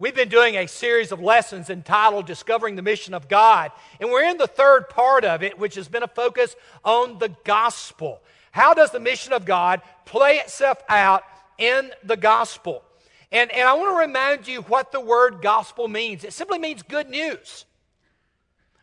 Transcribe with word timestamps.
We've 0.00 0.14
been 0.14 0.30
doing 0.30 0.56
a 0.56 0.66
series 0.66 1.12
of 1.12 1.20
lessons 1.20 1.68
entitled 1.68 2.24
Discovering 2.24 2.74
the 2.74 2.80
Mission 2.80 3.12
of 3.12 3.28
God, 3.28 3.70
and 4.00 4.10
we're 4.10 4.24
in 4.24 4.38
the 4.38 4.46
third 4.46 4.88
part 4.88 5.26
of 5.26 5.42
it, 5.42 5.58
which 5.58 5.74
has 5.74 5.88
been 5.88 6.02
a 6.02 6.08
focus 6.08 6.56
on 6.82 7.18
the 7.18 7.28
gospel. 7.44 8.22
How 8.50 8.72
does 8.72 8.92
the 8.92 8.98
mission 8.98 9.34
of 9.34 9.44
God 9.44 9.82
play 10.06 10.36
itself 10.36 10.78
out 10.88 11.22
in 11.58 11.90
the 12.02 12.16
gospel? 12.16 12.82
And, 13.30 13.52
and 13.52 13.68
I 13.68 13.74
want 13.74 13.94
to 13.94 13.98
remind 13.98 14.48
you 14.48 14.62
what 14.62 14.90
the 14.90 15.02
word 15.02 15.42
gospel 15.42 15.86
means. 15.86 16.24
It 16.24 16.32
simply 16.32 16.58
means 16.58 16.80
good 16.80 17.10
news. 17.10 17.66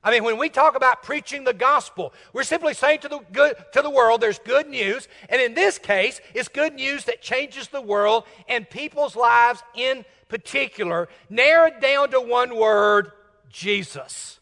I 0.04 0.11
mean, 0.11 0.23
when 0.23 0.38
we 0.38 0.49
talk 0.49 0.75
about 0.75 1.02
preaching 1.02 1.43
the 1.43 1.54
gospel, 1.54 2.13
we're 2.31 2.43
simply 2.43 2.75
saying 2.75 2.99
to 2.99 3.07
the, 3.07 3.20
good, 3.34 3.55
to 3.73 3.81
the 3.81 3.89
world 3.89 4.21
there's 4.21 4.38
good 4.38 4.70
news. 4.70 5.07
And 5.29 5.41
in 5.41 5.55
this 5.55 5.79
case, 5.79 6.21
it's 6.36 6.47
good 6.47 6.75
news 6.75 7.05
that 7.05 7.23
changes 7.23 7.70
the 7.70 7.81
world 7.81 8.25
and 8.47 8.70
people's 8.70 9.15
lives 9.15 9.63
in 9.73 10.05
particular, 10.27 11.09
narrowed 11.29 11.79
down 11.79 12.11
to 12.11 12.19
one 12.19 12.55
word 12.55 13.11
Jesus. 13.49 14.39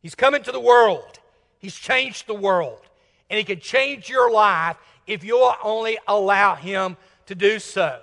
He's 0.00 0.14
come 0.14 0.34
into 0.34 0.52
the 0.52 0.60
world, 0.60 1.18
He's 1.58 1.74
changed 1.74 2.26
the 2.26 2.34
world. 2.34 2.80
And 3.28 3.38
He 3.38 3.44
can 3.44 3.58
change 3.58 4.08
your 4.08 4.30
life 4.30 4.76
if 5.06 5.24
you'll 5.24 5.52
only 5.64 5.98
allow 6.06 6.54
Him 6.54 6.96
to 7.26 7.34
do 7.34 7.58
so. 7.58 8.00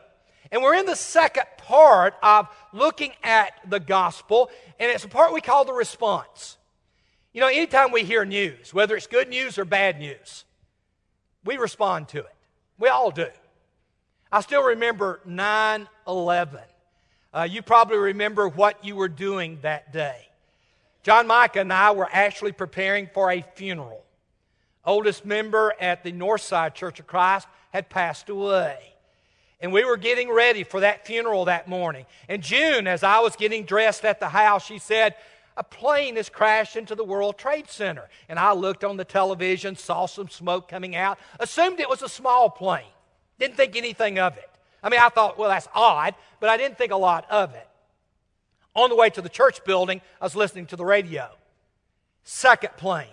And 0.52 0.62
we're 0.62 0.76
in 0.76 0.86
the 0.86 0.96
second 0.96 1.46
part 1.58 2.16
of 2.22 2.48
looking 2.74 3.12
at 3.24 3.54
the 3.68 3.80
gospel, 3.80 4.52
and 4.80 4.92
it's 4.92 5.06
a 5.06 5.08
part 5.08 5.34
we 5.34 5.42
call 5.42 5.66
the 5.66 5.74
response. 5.74 6.58
You 7.32 7.42
know, 7.42 7.48
anytime 7.48 7.92
we 7.92 8.04
hear 8.04 8.26
news, 8.26 8.74
whether 8.74 8.96
it's 8.96 9.08
good 9.08 9.30
news 9.30 9.58
or 9.58 9.66
bad 9.66 9.98
news, 9.98 10.46
we 11.44 11.58
respond 11.58 12.10
to 12.10 12.20
it. 12.20 12.36
We 12.78 12.90
all 12.90 13.10
do. 13.10 13.28
I 14.32 14.42
still 14.42 14.64
remember 14.64 15.22
9 15.26 15.88
11. 16.08 16.60
Uh, 17.34 17.48
you 17.50 17.62
probably 17.62 17.98
remember 17.98 18.48
what 18.48 18.84
you 18.86 18.96
were 18.96 19.08
doing 19.08 19.58
that 19.64 19.92
day. 19.92 20.28
John 21.02 21.28
Micah 21.28 21.62
and 21.62 21.74
I 21.74 21.92
were 21.92 22.08
actually 22.12 22.52
preparing 22.52 23.10
for 23.14 23.32
a 23.32 23.42
funeral. 23.56 24.04
Oldest 24.86 25.26
member 25.26 25.74
at 25.80 26.04
the 26.04 26.12
Northside 26.12 26.74
Church 26.74 27.00
of 27.00 27.08
Christ 27.08 27.48
had 27.72 27.90
passed 27.90 28.30
away. 28.30 28.94
And 29.60 29.72
we 29.72 29.86
were 29.86 29.98
getting 29.98 30.30
ready 30.30 30.64
for 30.64 30.82
that 30.82 31.08
funeral 31.08 31.46
that 31.46 31.68
morning. 31.68 32.06
And 32.28 32.44
June, 32.44 32.86
as 32.86 33.02
I 33.02 33.20
was 33.20 33.36
getting 33.36 33.64
dressed 33.64 34.04
at 34.04 34.20
the 34.20 34.30
house, 34.30 34.66
she 34.66 34.78
said, 34.78 35.16
a 35.56 35.64
plane 35.64 36.16
has 36.18 36.30
crashed 36.30 36.76
into 36.76 36.96
the 36.96 37.04
World 37.04 37.38
Trade 37.38 37.70
Center. 37.70 38.10
And 38.28 38.40
I 38.40 38.54
looked 38.54 38.84
on 38.84 38.98
the 38.98 39.06
television, 39.06 39.76
saw 39.76 40.06
some 40.06 40.30
smoke 40.30 40.68
coming 40.68 40.96
out, 40.96 41.18
assumed 41.40 41.80
it 41.80 41.90
was 41.90 42.02
a 42.02 42.10
small 42.10 42.50
plane, 42.50 42.84
didn't 43.40 43.56
think 43.56 43.76
anything 43.76 44.20
of 44.20 44.38
it. 44.38 44.50
I 44.84 44.90
mean, 44.90 45.00
I 45.00 45.10
thought, 45.10 45.38
well, 45.38 45.50
that's 45.50 45.68
odd, 45.74 46.14
but 46.40 46.50
I 46.50 46.58
didn't 46.58 46.78
think 46.78 46.92
a 46.92 46.98
lot 46.98 47.30
of 47.32 47.54
it. 47.54 47.68
On 48.76 48.90
the 48.90 48.96
way 48.96 49.10
to 49.12 49.22
the 49.22 49.30
church 49.30 49.64
building, 49.64 50.02
I 50.20 50.26
was 50.26 50.36
listening 50.36 50.66
to 50.68 50.76
the 50.76 50.86
radio. 50.86 51.30
Second 52.24 52.76
plane 52.78 53.08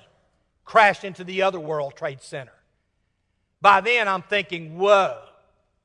crashed 0.64 1.04
into 1.04 1.24
the 1.24 1.42
other 1.42 1.60
World 1.60 1.94
Trade 1.96 2.22
Center. 2.22 2.52
By 3.60 3.80
then, 3.80 4.08
I'm 4.08 4.22
thinking, 4.22 4.78
whoa, 4.78 5.18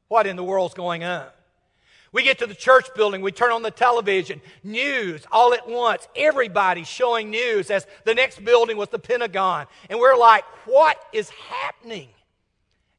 what 0.07 0.27
in 0.27 0.35
the 0.35 0.43
world's 0.43 0.73
going 0.73 1.03
on? 1.03 1.27
We 2.11 2.23
get 2.23 2.39
to 2.39 2.47
the 2.47 2.55
church 2.55 2.87
building, 2.95 3.21
we 3.21 3.33
turn 3.33 3.51
on 3.51 3.61
the 3.61 3.71
television, 3.71 4.41
news 4.63 5.25
all 5.33 5.53
at 5.53 5.67
once. 5.67 6.07
everybody 6.15 6.85
showing 6.85 7.29
news 7.29 7.69
as 7.69 7.85
the 8.05 8.13
next 8.13 8.45
building 8.45 8.77
was 8.77 8.87
the 8.87 8.99
Pentagon. 8.99 9.65
And 9.89 9.99
we're 9.99 10.15
like, 10.15 10.45
what 10.65 10.97
is 11.11 11.29
happening? 11.29 12.07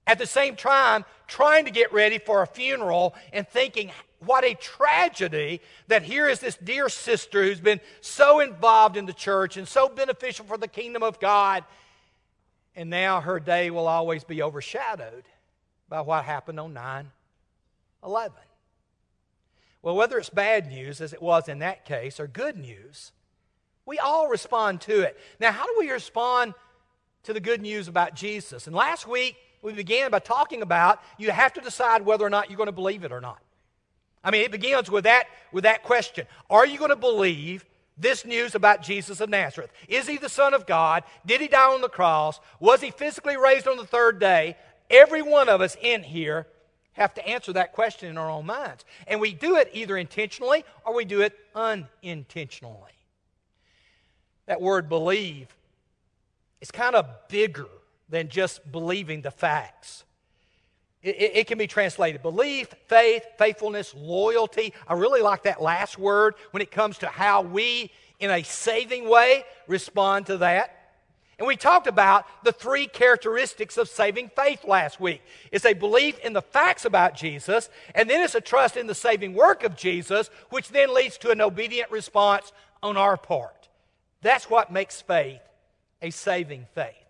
At 0.06 0.18
the 0.18 0.26
same 0.26 0.56
time, 0.56 1.04
trying 1.26 1.64
to 1.64 1.70
get 1.70 1.92
ready 1.92 2.18
for 2.18 2.42
a 2.42 2.46
funeral 2.46 3.14
and 3.32 3.46
thinking, 3.46 3.90
what 4.20 4.44
a 4.44 4.54
tragedy 4.54 5.60
that 5.88 6.02
here 6.02 6.28
is 6.28 6.40
this 6.40 6.56
dear 6.56 6.88
sister 6.88 7.42
who's 7.42 7.60
been 7.60 7.80
so 8.00 8.40
involved 8.40 8.96
in 8.96 9.06
the 9.06 9.12
church 9.12 9.56
and 9.56 9.66
so 9.66 9.88
beneficial 9.88 10.46
for 10.46 10.56
the 10.56 10.68
kingdom 10.68 11.02
of 11.02 11.20
God. 11.20 11.64
And 12.74 12.90
now 12.90 13.20
her 13.20 13.40
day 13.40 13.70
will 13.70 13.88
always 13.88 14.24
be 14.24 14.42
overshadowed 14.42 15.24
by 15.88 16.00
what 16.00 16.24
happened 16.24 16.60
on 16.60 16.72
9 16.72 17.10
11. 18.04 18.32
Well, 19.82 19.96
whether 19.96 20.18
it's 20.18 20.30
bad 20.30 20.68
news, 20.68 21.00
as 21.00 21.12
it 21.12 21.22
was 21.22 21.48
in 21.48 21.60
that 21.60 21.84
case, 21.84 22.18
or 22.18 22.26
good 22.26 22.56
news, 22.56 23.12
we 23.84 23.98
all 23.98 24.28
respond 24.28 24.80
to 24.82 25.00
it. 25.00 25.18
Now, 25.38 25.52
how 25.52 25.64
do 25.64 25.74
we 25.78 25.90
respond 25.90 26.54
to 27.22 27.32
the 27.32 27.40
good 27.40 27.62
news 27.62 27.86
about 27.86 28.14
Jesus? 28.14 28.66
And 28.66 28.74
last 28.74 29.06
week, 29.06 29.36
we 29.66 29.72
began 29.72 30.12
by 30.12 30.20
talking 30.20 30.62
about 30.62 31.02
you 31.18 31.30
have 31.32 31.52
to 31.54 31.60
decide 31.60 32.06
whether 32.06 32.24
or 32.24 32.30
not 32.30 32.48
you're 32.48 32.56
going 32.56 32.68
to 32.68 32.72
believe 32.72 33.02
it 33.02 33.10
or 33.10 33.20
not. 33.20 33.40
I 34.22 34.30
mean, 34.30 34.42
it 34.42 34.52
begins 34.52 34.88
with 34.90 35.04
that, 35.04 35.26
with 35.52 35.64
that 35.64 35.82
question 35.82 36.26
Are 36.48 36.64
you 36.64 36.78
going 36.78 36.90
to 36.90 36.96
believe 36.96 37.64
this 37.98 38.24
news 38.24 38.54
about 38.54 38.82
Jesus 38.82 39.20
of 39.20 39.28
Nazareth? 39.28 39.72
Is 39.88 40.06
he 40.06 40.18
the 40.18 40.28
Son 40.28 40.54
of 40.54 40.66
God? 40.66 41.02
Did 41.26 41.40
he 41.40 41.48
die 41.48 41.72
on 41.72 41.80
the 41.80 41.88
cross? 41.88 42.38
Was 42.60 42.80
he 42.80 42.92
physically 42.92 43.36
raised 43.36 43.66
on 43.66 43.76
the 43.76 43.86
third 43.86 44.20
day? 44.20 44.56
Every 44.88 45.20
one 45.20 45.48
of 45.48 45.60
us 45.60 45.76
in 45.82 46.04
here 46.04 46.46
have 46.92 47.12
to 47.14 47.28
answer 47.28 47.52
that 47.54 47.72
question 47.72 48.08
in 48.08 48.16
our 48.16 48.30
own 48.30 48.46
minds. 48.46 48.84
And 49.08 49.20
we 49.20 49.34
do 49.34 49.56
it 49.56 49.70
either 49.72 49.96
intentionally 49.96 50.64
or 50.84 50.94
we 50.94 51.04
do 51.04 51.22
it 51.22 51.36
unintentionally. 51.56 52.92
That 54.46 54.60
word 54.60 54.88
believe 54.88 55.48
is 56.60 56.70
kind 56.70 56.94
of 56.94 57.06
bigger 57.28 57.66
than 58.08 58.28
just 58.28 58.70
believing 58.70 59.22
the 59.22 59.30
facts. 59.30 60.04
It, 61.02 61.16
it, 61.16 61.36
it, 61.36 61.46
can 61.46 61.58
be 61.58 61.66
translated 61.66 62.22
belief, 62.22 62.74
faith, 62.88 63.24
faithfulness, 63.38 63.94
loyalty. 63.96 64.72
I 64.88 64.94
really 64.94 65.22
like 65.22 65.44
that 65.44 65.62
last 65.62 65.98
word 65.98 66.34
when 66.50 66.62
it 66.62 66.70
comes 66.70 66.98
to 66.98 67.06
how 67.06 67.42
we, 67.42 67.92
in 68.18 68.30
a 68.30 68.42
saving 68.42 69.08
way, 69.08 69.44
respond 69.68 70.26
to 70.26 70.38
that. 70.38 70.72
And 71.38 71.46
we 71.46 71.56
talked 71.56 71.86
about 71.86 72.24
the 72.44 72.52
three 72.52 72.86
characteristics 72.86 73.76
of 73.76 73.88
saving 73.88 74.30
faith 74.34 74.64
last 74.64 74.98
week. 74.98 75.22
It's 75.52 75.66
a 75.66 75.74
belief 75.74 76.18
in 76.20 76.32
the 76.32 76.40
facts 76.40 76.86
about 76.86 77.14
Jesus, 77.14 77.68
and 77.94 78.08
then 78.08 78.22
it's 78.22 78.34
a 78.34 78.40
trust 78.40 78.76
in 78.76 78.86
the 78.86 78.94
saving 78.94 79.34
work 79.34 79.62
of 79.62 79.76
Jesus, 79.76 80.30
which 80.48 80.70
then 80.70 80.94
leads 80.94 81.18
to 81.18 81.30
an 81.30 81.42
obedient 81.42 81.90
response 81.90 82.52
on 82.82 82.96
our 82.96 83.18
part. 83.18 83.68
That's 84.22 84.48
what 84.48 84.72
makes 84.72 85.02
faith 85.02 85.42
a 86.00 86.10
saving 86.10 86.66
faith. 86.74 87.05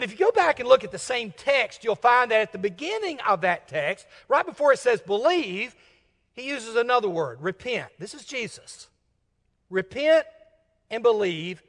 But 0.00 0.10
if 0.10 0.18
you 0.18 0.24
go 0.24 0.32
back 0.32 0.60
and 0.60 0.66
look 0.66 0.82
at 0.82 0.92
the 0.92 0.98
same 0.98 1.30
text, 1.36 1.84
you'll 1.84 1.94
find 1.94 2.30
that 2.30 2.40
at 2.40 2.52
the 2.52 2.58
beginning 2.58 3.20
of 3.28 3.42
that 3.42 3.68
text, 3.68 4.06
right 4.28 4.46
before 4.46 4.72
it 4.72 4.78
says 4.78 5.02
believe, 5.02 5.76
he 6.32 6.48
uses 6.48 6.74
another 6.74 7.10
word, 7.10 7.42
repent. 7.42 7.90
This 7.98 8.14
is 8.14 8.24
Jesus. 8.24 8.88
Repent 9.68 10.24
and 10.90 11.02
believe 11.02 11.62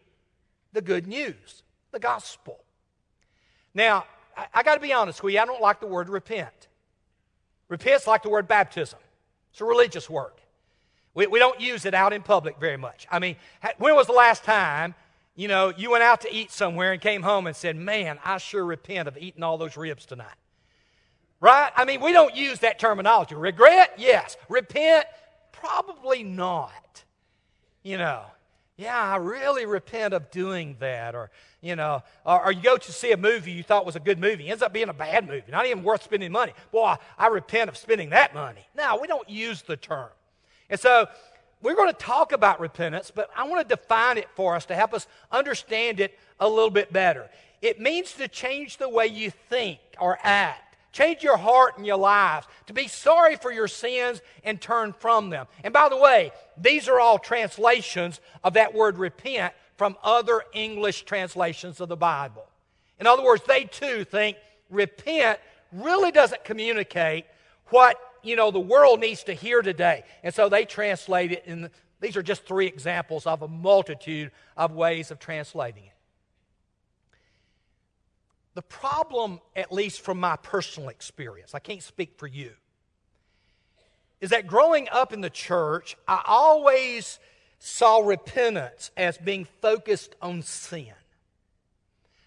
the 0.71 0.81
good 0.81 1.07
news, 1.07 1.63
the 1.91 1.99
gospel. 1.99 2.57
Now, 3.73 4.05
I, 4.37 4.45
I 4.53 4.63
got 4.63 4.75
to 4.75 4.81
be 4.81 4.93
honest 4.93 5.21
with 5.21 5.33
you, 5.33 5.41
I 5.41 5.45
don't 5.45 5.61
like 5.61 5.81
the 5.81 5.87
word 5.87 6.07
repent. 6.07 6.69
Repent's 7.67 8.07
like 8.07 8.23
the 8.23 8.29
word 8.29 8.47
baptism, 8.47 8.99
it's 9.51 9.59
a 9.59 9.65
religious 9.65 10.09
word. 10.09 10.31
We, 11.13 11.27
we 11.27 11.39
don't 11.39 11.59
use 11.59 11.83
it 11.83 11.93
out 11.93 12.13
in 12.13 12.21
public 12.21 12.57
very 12.61 12.77
much. 12.77 13.07
I 13.11 13.19
mean, 13.19 13.35
when 13.77 13.93
was 13.93 14.07
the 14.07 14.13
last 14.13 14.45
time, 14.45 14.95
you 15.41 15.47
know, 15.47 15.73
you 15.75 15.89
went 15.89 16.03
out 16.03 16.21
to 16.21 16.31
eat 16.31 16.51
somewhere 16.51 16.91
and 16.91 17.01
came 17.01 17.23
home 17.23 17.47
and 17.47 17.55
said, 17.55 17.75
Man, 17.75 18.19
I 18.23 18.37
sure 18.37 18.63
repent 18.63 19.07
of 19.07 19.17
eating 19.17 19.41
all 19.41 19.57
those 19.57 19.75
ribs 19.75 20.05
tonight? 20.05 20.27
Right? 21.39 21.71
I 21.75 21.83
mean, 21.83 21.99
we 21.99 22.11
don't 22.13 22.35
use 22.35 22.59
that 22.59 22.77
terminology. 22.77 23.33
Regret? 23.33 23.95
Yes. 23.97 24.37
Repent? 24.49 25.07
Probably 25.51 26.21
not. 26.21 27.03
You 27.81 27.97
know, 27.97 28.21
yeah, 28.77 28.95
I 28.95 29.15
really 29.15 29.65
repent 29.65 30.13
of 30.13 30.29
doing 30.29 30.75
that. 30.79 31.15
Or, 31.15 31.31
you 31.59 31.75
know, 31.75 32.03
or, 32.23 32.45
or, 32.45 32.51
you 32.51 32.61
go 32.61 32.77
to 32.77 32.91
see 32.91 33.11
a 33.11 33.17
movie 33.17 33.51
you 33.51 33.63
thought 33.63 33.83
was 33.83 33.95
a 33.95 33.99
good 33.99 34.19
movie, 34.19 34.47
ends 34.47 34.61
up 34.61 34.71
being 34.71 34.89
a 34.89 34.93
bad 34.93 35.27
movie, 35.27 35.51
not 35.51 35.65
even 35.65 35.81
worth 35.81 36.03
spending 36.03 36.31
money. 36.31 36.53
Boy, 36.71 36.83
I, 36.83 36.97
I 37.17 37.27
repent 37.29 37.67
of 37.67 37.77
spending 37.77 38.11
that 38.11 38.35
money. 38.35 38.67
No, 38.77 38.99
we 39.01 39.07
don't 39.07 39.27
use 39.27 39.63
the 39.63 39.75
term. 39.75 40.09
And 40.69 40.79
so 40.79 41.07
we're 41.61 41.75
going 41.75 41.91
to 41.91 41.97
talk 41.97 42.31
about 42.31 42.59
repentance, 42.59 43.11
but 43.13 43.29
I 43.35 43.47
want 43.47 43.67
to 43.67 43.75
define 43.75 44.17
it 44.17 44.29
for 44.35 44.55
us 44.55 44.65
to 44.67 44.75
help 44.75 44.93
us 44.93 45.07
understand 45.31 45.99
it 45.99 46.17
a 46.39 46.47
little 46.47 46.69
bit 46.69 46.91
better. 46.91 47.29
It 47.61 47.79
means 47.79 48.13
to 48.13 48.27
change 48.27 48.77
the 48.77 48.89
way 48.89 49.07
you 49.07 49.31
think 49.49 49.79
or 49.99 50.17
act 50.23 50.71
Change 50.91 51.23
your 51.23 51.37
heart 51.37 51.77
and 51.77 51.85
your 51.85 51.97
lives 51.97 52.47
to 52.67 52.73
be 52.73 52.87
sorry 52.87 53.37
for 53.37 53.51
your 53.51 53.67
sins 53.67 54.21
and 54.43 54.59
turn 54.59 54.93
from 54.93 55.29
them. 55.29 55.47
And 55.63 55.73
by 55.73 55.87
the 55.87 55.97
way, 55.97 56.31
these 56.57 56.89
are 56.89 56.99
all 56.99 57.17
translations 57.17 58.19
of 58.43 58.53
that 58.53 58.73
word 58.73 58.97
repent 58.97 59.53
from 59.77 59.95
other 60.03 60.43
English 60.53 61.03
translations 61.03 61.79
of 61.79 61.87
the 61.87 61.95
Bible. 61.95 62.45
In 62.99 63.07
other 63.07 63.23
words, 63.23 63.43
they 63.47 63.63
too 63.63 64.03
think 64.03 64.37
repent 64.69 65.39
really 65.71 66.11
doesn't 66.11 66.43
communicate 66.43 67.25
what 67.67 67.97
you 68.23 68.35
know 68.35 68.51
the 68.51 68.59
world 68.59 68.99
needs 68.99 69.23
to 69.25 69.33
hear 69.33 69.61
today. 69.61 70.03
And 70.23 70.33
so 70.33 70.49
they 70.49 70.65
translate 70.65 71.31
it 71.31 71.43
and 71.45 71.65
the, 71.65 71.71
these 72.01 72.17
are 72.17 72.23
just 72.23 72.45
three 72.45 72.65
examples 72.65 73.27
of 73.27 73.43
a 73.43 73.47
multitude 73.47 74.31
of 74.57 74.73
ways 74.73 75.11
of 75.11 75.19
translating 75.19 75.83
it. 75.83 75.91
The 78.55 78.63
problem, 78.63 79.39
at 79.55 79.71
least 79.71 80.01
from 80.01 80.19
my 80.19 80.35
personal 80.35 80.89
experience, 80.89 81.55
I 81.55 81.59
can't 81.59 81.81
speak 81.81 82.17
for 82.17 82.27
you, 82.27 82.51
is 84.19 84.31
that 84.31 84.47
growing 84.47 84.89
up 84.91 85.13
in 85.13 85.21
the 85.21 85.29
church, 85.29 85.95
I 86.07 86.21
always 86.25 87.19
saw 87.59 87.99
repentance 87.99 88.91
as 88.97 89.17
being 89.17 89.45
focused 89.61 90.15
on 90.21 90.41
sin. 90.41 90.93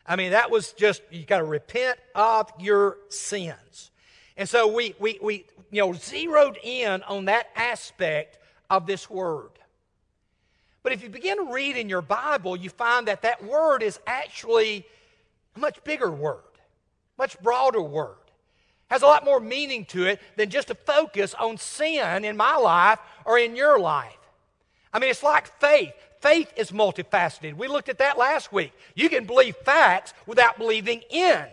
I 0.06 0.16
mean, 0.16 0.30
that 0.30 0.50
was 0.50 0.72
just, 0.72 1.02
you 1.10 1.24
got 1.24 1.38
to 1.38 1.44
repent 1.44 1.98
of 2.14 2.50
your 2.58 2.98
sins. 3.08 3.90
And 4.36 4.48
so 4.48 4.72
we, 4.72 4.94
we, 4.98 5.18
we, 5.22 5.46
you 5.70 5.80
know, 5.80 5.92
zeroed 5.92 6.58
in 6.62 7.02
on 7.04 7.26
that 7.26 7.48
aspect 7.54 8.38
of 8.68 8.86
this 8.86 9.08
word. 9.08 9.50
But 10.82 10.92
if 10.92 11.02
you 11.02 11.08
begin 11.08 11.38
to 11.38 11.52
read 11.52 11.76
in 11.76 11.88
your 11.88 12.02
Bible, 12.02 12.56
you 12.56 12.68
find 12.68 13.08
that 13.08 13.22
that 13.22 13.42
word 13.44 13.82
is 13.82 13.98
actually 14.06 14.86
a 15.56 15.58
much 15.58 15.82
bigger 15.84 16.10
word, 16.10 16.42
much 17.16 17.40
broader 17.40 17.80
word. 17.80 18.16
Has 18.88 19.02
a 19.02 19.06
lot 19.06 19.24
more 19.24 19.40
meaning 19.40 19.86
to 19.86 20.04
it 20.04 20.20
than 20.36 20.50
just 20.50 20.68
to 20.68 20.74
focus 20.74 21.32
on 21.34 21.56
sin 21.56 22.24
in 22.24 22.36
my 22.36 22.56
life 22.56 22.98
or 23.24 23.38
in 23.38 23.56
your 23.56 23.78
life. 23.78 24.18
I 24.92 24.98
mean, 24.98 25.10
it's 25.10 25.22
like 25.22 25.46
faith. 25.58 25.94
Faith 26.20 26.52
is 26.56 26.70
multifaceted. 26.70 27.54
We 27.54 27.66
looked 27.66 27.88
at 27.88 27.98
that 27.98 28.18
last 28.18 28.52
week. 28.52 28.72
You 28.94 29.08
can 29.08 29.24
believe 29.24 29.56
facts 29.56 30.12
without 30.26 30.58
believing 30.58 31.02
in 31.10 31.46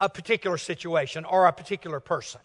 a 0.00 0.08
particular 0.08 0.58
situation 0.58 1.24
or 1.24 1.46
a 1.46 1.52
particular 1.52 2.00
person. 2.00 2.40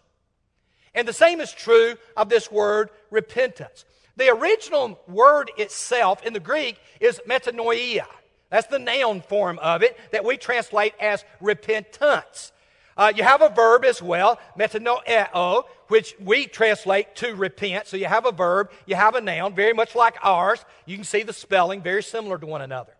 And 0.94 1.06
the 1.06 1.12
same 1.12 1.40
is 1.40 1.52
true 1.52 1.94
of 2.16 2.28
this 2.28 2.50
word 2.50 2.90
repentance. 3.10 3.84
The 4.16 4.30
original 4.30 4.98
word 5.06 5.50
itself 5.58 6.24
in 6.24 6.32
the 6.32 6.40
Greek 6.40 6.78
is 7.00 7.20
metanoia. 7.28 8.06
That's 8.50 8.66
the 8.68 8.78
noun 8.78 9.20
form 9.20 9.58
of 9.58 9.82
it 9.82 9.96
that 10.12 10.24
we 10.24 10.36
translate 10.36 10.94
as 10.98 11.24
repentance. 11.40 12.52
Uh, 12.96 13.12
you 13.14 13.22
have 13.22 13.42
a 13.42 13.50
verb 13.50 13.84
as 13.84 14.00
well, 14.00 14.38
metanoeo, 14.58 15.64
which 15.88 16.14
we 16.18 16.46
translate 16.46 17.14
to 17.16 17.34
repent. 17.34 17.86
So 17.86 17.98
you 17.98 18.06
have 18.06 18.24
a 18.24 18.32
verb, 18.32 18.70
you 18.86 18.94
have 18.94 19.14
a 19.14 19.20
noun, 19.20 19.54
very 19.54 19.74
much 19.74 19.94
like 19.94 20.16
ours. 20.22 20.64
You 20.86 20.96
can 20.96 21.04
see 21.04 21.22
the 21.22 21.34
spelling, 21.34 21.82
very 21.82 22.02
similar 22.02 22.38
to 22.38 22.46
one 22.46 22.62
another. 22.62 22.94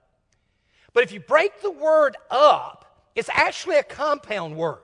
But 0.92 1.04
if 1.04 1.12
you 1.12 1.20
break 1.20 1.62
the 1.62 1.70
word 1.70 2.16
up, 2.30 2.85
it's 3.16 3.30
actually 3.32 3.76
a 3.76 3.82
compound 3.82 4.56
word. 4.56 4.78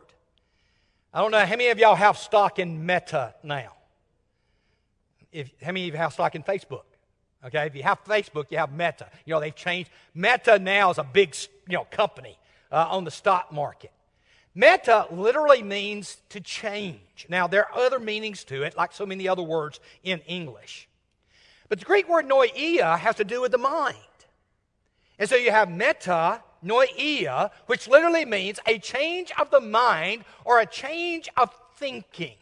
I 1.14 1.20
don't 1.20 1.30
know 1.30 1.44
how 1.44 1.50
many 1.50 1.68
of 1.68 1.78
y'all 1.78 1.94
have 1.94 2.16
stock 2.16 2.58
in 2.58 2.84
Meta 2.84 3.34
now. 3.42 3.74
If, 5.30 5.50
how 5.62 5.68
many 5.68 5.88
of 5.88 5.94
you 5.94 5.98
have 5.98 6.14
stock 6.14 6.34
in 6.34 6.42
Facebook? 6.42 6.84
Okay, 7.44 7.66
if 7.66 7.74
you 7.74 7.82
have 7.82 8.02
Facebook, 8.04 8.46
you 8.50 8.58
have 8.58 8.72
Meta. 8.72 9.08
You 9.24 9.34
know, 9.34 9.40
they've 9.40 9.54
changed. 9.54 9.90
Meta 10.14 10.58
now 10.58 10.90
is 10.90 10.98
a 10.98 11.04
big, 11.04 11.36
you 11.68 11.76
know, 11.76 11.84
company 11.90 12.38
uh, 12.70 12.86
on 12.90 13.04
the 13.04 13.10
stock 13.10 13.52
market. 13.52 13.92
Meta 14.54 15.06
literally 15.10 15.62
means 15.62 16.18
to 16.30 16.40
change. 16.40 17.26
Now, 17.28 17.46
there 17.46 17.66
are 17.66 17.86
other 17.86 17.98
meanings 17.98 18.44
to 18.44 18.62
it, 18.62 18.76
like 18.76 18.92
so 18.92 19.06
many 19.06 19.28
other 19.28 19.42
words 19.42 19.80
in 20.02 20.20
English. 20.20 20.88
But 21.68 21.78
the 21.78 21.84
Greek 21.84 22.08
word 22.08 22.28
noia 22.28 22.98
has 22.98 23.16
to 23.16 23.24
do 23.24 23.40
with 23.40 23.52
the 23.52 23.58
mind. 23.58 23.96
And 25.18 25.28
so 25.28 25.36
you 25.36 25.50
have 25.50 25.70
meta, 25.70 26.42
noia, 26.64 27.50
which 27.66 27.88
literally 27.88 28.24
means 28.24 28.60
a 28.66 28.78
change 28.78 29.32
of 29.38 29.50
the 29.50 29.60
mind 29.60 30.24
or 30.44 30.60
a 30.60 30.66
change 30.66 31.28
of 31.36 31.50
thinking. 31.76 32.36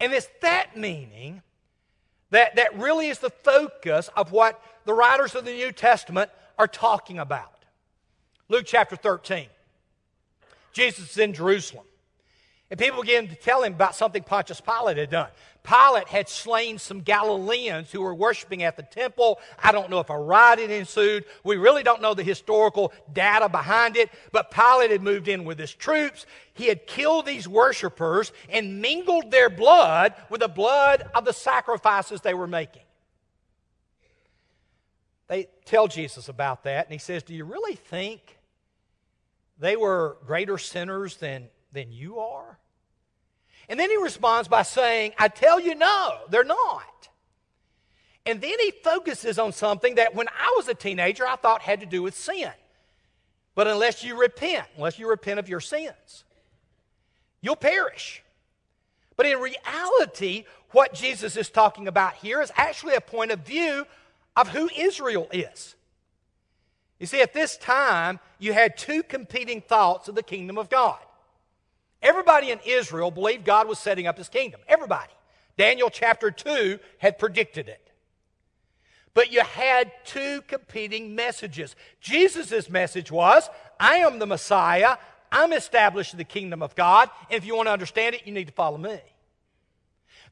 And 0.00 0.12
it's 0.12 0.28
that 0.40 0.76
meaning 0.76 1.42
that, 2.30 2.56
that 2.56 2.76
really 2.78 3.08
is 3.08 3.18
the 3.18 3.30
focus 3.30 4.10
of 4.16 4.32
what 4.32 4.60
the 4.84 4.94
writers 4.94 5.34
of 5.34 5.44
the 5.44 5.52
New 5.52 5.72
Testament 5.72 6.30
are 6.58 6.66
talking 6.66 7.18
about. 7.18 7.64
Luke 8.48 8.64
chapter 8.66 8.96
13. 8.96 9.46
Jesus 10.72 11.10
is 11.10 11.18
in 11.18 11.32
Jerusalem. 11.32 11.84
And 12.70 12.80
people 12.80 13.02
begin 13.02 13.28
to 13.28 13.34
tell 13.34 13.62
him 13.62 13.74
about 13.74 13.94
something 13.94 14.22
Pontius 14.22 14.60
Pilate 14.60 14.96
had 14.96 15.10
done. 15.10 15.28
Pilate 15.64 16.08
had 16.08 16.28
slain 16.28 16.78
some 16.78 17.02
Galileans 17.02 17.92
who 17.92 18.00
were 18.00 18.14
worshiping 18.14 18.64
at 18.64 18.76
the 18.76 18.82
temple. 18.82 19.38
I 19.62 19.70
don't 19.70 19.90
know 19.90 20.00
if 20.00 20.10
a 20.10 20.18
riot 20.18 20.58
ensued. 20.58 21.24
We 21.44 21.56
really 21.56 21.84
don't 21.84 22.02
know 22.02 22.14
the 22.14 22.24
historical 22.24 22.92
data 23.12 23.48
behind 23.48 23.96
it, 23.96 24.10
but 24.32 24.50
Pilate 24.50 24.90
had 24.90 25.02
moved 25.02 25.28
in 25.28 25.44
with 25.44 25.58
his 25.58 25.72
troops. 25.72 26.26
He 26.54 26.66
had 26.66 26.86
killed 26.86 27.26
these 27.26 27.46
worshipers 27.46 28.32
and 28.48 28.82
mingled 28.82 29.30
their 29.30 29.48
blood 29.48 30.14
with 30.30 30.40
the 30.40 30.48
blood 30.48 31.08
of 31.14 31.24
the 31.24 31.32
sacrifices 31.32 32.20
they 32.20 32.34
were 32.34 32.48
making. 32.48 32.82
They 35.28 35.48
tell 35.64 35.86
Jesus 35.86 36.28
about 36.28 36.64
that, 36.64 36.86
and 36.86 36.92
he 36.92 36.98
says, 36.98 37.22
Do 37.22 37.34
you 37.34 37.44
really 37.44 37.76
think 37.76 38.38
they 39.58 39.76
were 39.76 40.18
greater 40.26 40.58
sinners 40.58 41.16
than, 41.18 41.48
than 41.72 41.92
you 41.92 42.18
are? 42.18 42.58
And 43.72 43.80
then 43.80 43.88
he 43.88 43.96
responds 43.96 44.48
by 44.48 44.64
saying, 44.64 45.14
I 45.18 45.28
tell 45.28 45.58
you, 45.58 45.74
no, 45.74 46.18
they're 46.28 46.44
not. 46.44 47.08
And 48.26 48.38
then 48.38 48.52
he 48.60 48.70
focuses 48.70 49.38
on 49.38 49.52
something 49.52 49.94
that 49.94 50.14
when 50.14 50.28
I 50.28 50.52
was 50.58 50.68
a 50.68 50.74
teenager, 50.74 51.26
I 51.26 51.36
thought 51.36 51.62
had 51.62 51.80
to 51.80 51.86
do 51.86 52.02
with 52.02 52.14
sin. 52.14 52.50
But 53.54 53.68
unless 53.68 54.04
you 54.04 54.20
repent, 54.20 54.66
unless 54.76 54.98
you 54.98 55.08
repent 55.08 55.38
of 55.38 55.48
your 55.48 55.60
sins, 55.60 56.24
you'll 57.40 57.56
perish. 57.56 58.22
But 59.16 59.24
in 59.24 59.38
reality, 59.38 60.44
what 60.72 60.92
Jesus 60.92 61.38
is 61.38 61.48
talking 61.48 61.88
about 61.88 62.12
here 62.16 62.42
is 62.42 62.52
actually 62.56 62.96
a 62.96 63.00
point 63.00 63.30
of 63.30 63.38
view 63.38 63.86
of 64.36 64.50
who 64.50 64.68
Israel 64.76 65.28
is. 65.32 65.76
You 67.00 67.06
see, 67.06 67.22
at 67.22 67.32
this 67.32 67.56
time, 67.56 68.20
you 68.38 68.52
had 68.52 68.76
two 68.76 69.02
competing 69.02 69.62
thoughts 69.62 70.08
of 70.08 70.14
the 70.14 70.22
kingdom 70.22 70.58
of 70.58 70.68
God. 70.68 70.98
Everybody 72.02 72.50
in 72.50 72.60
Israel 72.64 73.10
believed 73.10 73.44
God 73.44 73.68
was 73.68 73.78
setting 73.78 74.06
up 74.06 74.18
his 74.18 74.28
kingdom. 74.28 74.60
Everybody. 74.66 75.12
Daniel 75.56 75.90
chapter 75.90 76.30
2 76.30 76.78
had 76.98 77.18
predicted 77.18 77.68
it. 77.68 77.90
But 79.14 79.30
you 79.30 79.42
had 79.42 79.92
two 80.04 80.42
competing 80.42 81.14
messages. 81.14 81.76
Jesus' 82.00 82.70
message 82.70 83.12
was, 83.12 83.48
I 83.78 83.96
am 83.96 84.18
the 84.18 84.26
Messiah. 84.26 84.96
I'm 85.30 85.52
establishing 85.52 86.18
the 86.18 86.24
kingdom 86.24 86.62
of 86.62 86.74
God. 86.74 87.10
And 87.30 87.36
if 87.36 87.46
you 87.46 87.54
want 87.54 87.66
to 87.68 87.72
understand 87.72 88.14
it, 88.14 88.26
you 88.26 88.32
need 88.32 88.46
to 88.46 88.52
follow 88.52 88.78
me. 88.78 88.98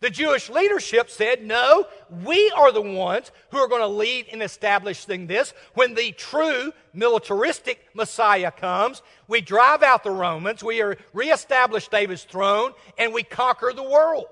The 0.00 0.08
Jewish 0.10 0.48
leadership 0.48 1.10
said, 1.10 1.44
no, 1.44 1.86
we 2.24 2.50
are 2.56 2.72
the 2.72 2.80
ones 2.80 3.30
who 3.50 3.58
are 3.58 3.68
going 3.68 3.82
to 3.82 3.86
lead 3.86 4.28
in 4.28 4.40
establishing 4.40 5.26
this. 5.26 5.52
When 5.74 5.92
the 5.92 6.12
true 6.12 6.72
militaristic 6.94 7.86
Messiah 7.92 8.50
comes, 8.50 9.02
we 9.28 9.42
drive 9.42 9.82
out 9.82 10.02
the 10.02 10.10
Romans, 10.10 10.64
we 10.64 10.82
reestablish 11.12 11.88
David's 11.88 12.24
throne, 12.24 12.72
and 12.96 13.12
we 13.12 13.22
conquer 13.22 13.72
the 13.74 13.82
world. 13.82 14.26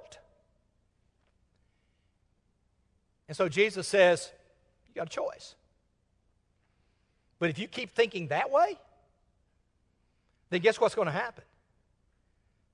And 3.29 3.37
so 3.37 3.51
Jesus 3.51 3.87
says, 3.87 4.33
you 4.89 4.95
got 4.95 5.09
a 5.09 5.11
choice. 5.11 5.55
But 7.39 7.51
if 7.51 7.59
you 7.59 7.69
keep 7.69 7.91
thinking 7.91 8.29
that 8.29 8.51
way, 8.51 8.79
then 10.49 10.63
guess 10.63 10.81
what's 10.81 10.95
going 10.95 11.07
to 11.07 11.13
happen? 11.13 11.45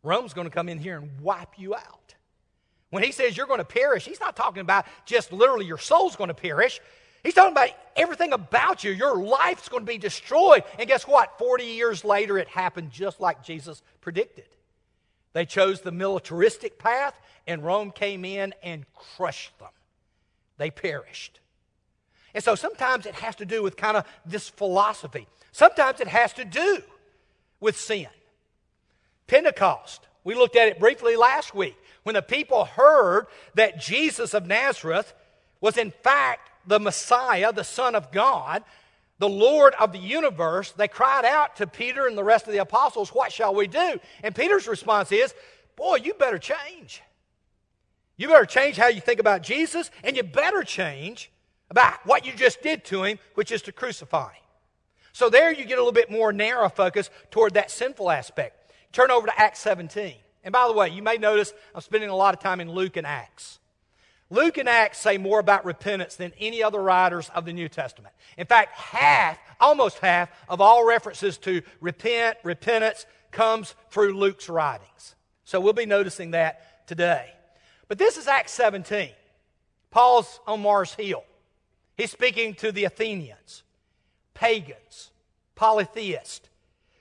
Rome's 0.05 0.33
going 0.33 0.47
to 0.47 0.55
come 0.55 0.69
in 0.69 0.79
here 0.79 0.97
and 0.97 1.21
wipe 1.21 1.59
you 1.59 1.75
out. 1.75 2.15
When 2.95 3.03
he 3.03 3.11
says 3.11 3.37
you're 3.37 3.49
going 3.49 3.59
to 3.59 3.65
perish, 3.65 4.05
he's 4.05 4.21
not 4.21 4.37
talking 4.37 4.61
about 4.61 4.87
just 5.05 5.33
literally 5.33 5.67
your 5.67 5.79
soul's 5.79 6.15
going 6.15 6.29
to 6.29 6.35
perish. 6.35 6.81
He's 7.25 7.35
talking 7.35 7.51
about 7.51 7.71
everything 7.97 8.33
about 8.33 8.85
you. 8.85 8.93
Your 8.93 9.17
life's 9.17 9.69
going 9.69 9.85
to 9.85 9.93
be 9.93 9.99
destroyed. 9.99 10.63
And 10.79 10.87
guess 10.87 11.03
what? 11.03 11.37
40 11.37 11.65
years 11.65 12.05
later, 12.05 12.39
it 12.39 12.47
happened 12.47 12.93
just 12.93 13.19
like 13.19 13.43
Jesus 13.43 13.83
predicted. 14.01 14.45
They 15.33 15.45
chose 15.45 15.81
the 15.81 15.91
militaristic 15.91 16.79
path, 16.79 17.21
and 17.49 17.65
Rome 17.65 17.91
came 17.91 18.25
in 18.25 18.55
and 18.63 18.85
crushed 18.95 19.59
them. 19.59 19.71
They 20.59 20.71
perished. 20.71 21.41
And 22.33 22.45
so 22.45 22.55
sometimes 22.55 23.07
it 23.07 23.17
has 23.17 23.35
to 23.37 23.45
do 23.45 23.61
with 23.61 23.77
kind 23.77 23.97
of 23.97 24.05
this 24.25 24.49
philosophy. 24.49 25.27
Sometimes 25.51 25.99
it 25.99 26.07
has 26.07 26.33
to 26.35 26.45
do 26.45 26.81
with 27.59 27.77
sin. 27.77 28.07
Pentecost, 29.27 30.07
we 30.23 30.37
looked 30.37 30.55
at 30.55 30.69
it 30.69 30.79
briefly 30.79 31.17
last 31.17 31.57
week 31.57 31.75
when 32.05 32.15
the 32.15 32.23
people 32.23 32.65
heard 32.65 33.27
that 33.55 33.81
Jesus 33.81 34.33
of 34.35 34.47
Nazareth 34.47 35.13
was 35.61 35.77
in 35.77 35.91
fact 35.91 36.51
the 36.67 36.79
Messiah, 36.79 37.53
the 37.53 37.65
Son 37.65 37.95
of 37.95 38.13
God, 38.13 38.63
the 39.19 39.29
Lord 39.29 39.75
of 39.81 39.93
the 39.93 39.99
universe, 39.99 40.73
they 40.73 40.89
cried 40.89 41.25
out 41.25 41.57
to 41.57 41.67
Peter 41.67 42.07
and 42.07 42.17
the 42.17 42.25
rest 42.25 42.47
of 42.47 42.53
the 42.53 42.61
apostles, 42.61 43.11
What 43.11 43.33
shall 43.33 43.55
we 43.55 43.67
do? 43.67 43.99
And 44.23 44.35
Peter's 44.35 44.69
response 44.69 45.13
is, 45.13 45.35
Boy, 45.77 45.97
you 45.97 46.15
better 46.15 46.39
change. 46.39 47.03
You 48.17 48.29
better 48.29 48.47
change 48.47 48.77
how 48.77 48.89
you 48.89 49.01
think 49.01 49.19
about 49.19 49.43
Jesus, 49.43 49.91
and 50.05 50.17
you 50.17 50.23
better 50.23 50.63
change 50.63 51.31
about 51.71 52.05
what 52.07 52.27
you 52.27 52.33
just 52.33 52.63
did 52.63 52.85
to 52.87 53.03
him, 53.03 53.19
which 53.35 53.51
is 53.51 53.63
to 53.63 53.73
crucify. 53.73 54.33
So 55.13 55.31
there 55.31 55.53
you 55.53 55.65
get 55.65 55.79
a 55.79 55.81
little 55.81 55.93
bit 55.93 56.11
more 56.11 56.33
narrow 56.33 56.69
focus 56.69 57.11
toward 57.31 57.55
that 57.55 57.71
sinful 57.71 58.11
aspect. 58.11 58.73
Turn 58.93 59.11
over 59.11 59.27
to 59.27 59.41
Acts 59.41 59.61
17. 59.61 60.15
And 60.45 60.53
by 60.53 60.69
the 60.69 60.75
way, 60.75 60.91
you 60.91 61.03
may 61.03 61.17
notice 61.17 61.53
I'm 61.75 61.81
spending 61.81 62.11
a 62.11 62.17
lot 62.17 62.35
of 62.35 62.41
time 62.41 62.61
in 62.61 62.71
Luke 62.71 62.97
and 62.97 63.07
Acts. 63.07 63.59
Luke 64.31 64.59
and 64.59 64.69
Acts 64.69 64.99
say 64.99 65.19
more 65.19 65.41
about 65.41 65.65
repentance 65.65 66.17
than 66.17 66.33
any 66.39 66.63
other 66.63 66.81
writers 66.81 67.31
of 67.35 67.45
the 67.45 67.53
New 67.53 67.69
Testament. 67.69 68.15
In 68.37 68.47
fact, 68.47 68.73
half, 68.73 69.39
almost 69.61 69.99
half, 69.99 70.29
of 70.49 70.61
all 70.61 70.87
references 70.87 71.39
to 71.39 71.63
repent, 71.81 72.39
repentance, 72.43 73.07
comes 73.31 73.75
through 73.91 74.17
Luke's 74.19 74.49
writings. 74.49 75.15
So 75.45 75.61
we'll 75.61 75.73
be 75.73 75.87
noticing 75.87 76.33
that 76.33 76.87
today. 76.87 77.31
But 77.89 77.99
this 77.99 78.17
is 78.17 78.29
Acts 78.29 78.53
17. 78.53 79.11
Paul's 79.91 80.41
on 80.47 80.63
Mars 80.63 80.95
Hill. 80.95 81.25
He's 81.97 82.11
speaking 82.11 82.55
to 82.55 82.73
the 82.73 82.85
Athenians, 82.85 83.63
pagans, 84.33 85.11
polytheists, 85.55 86.49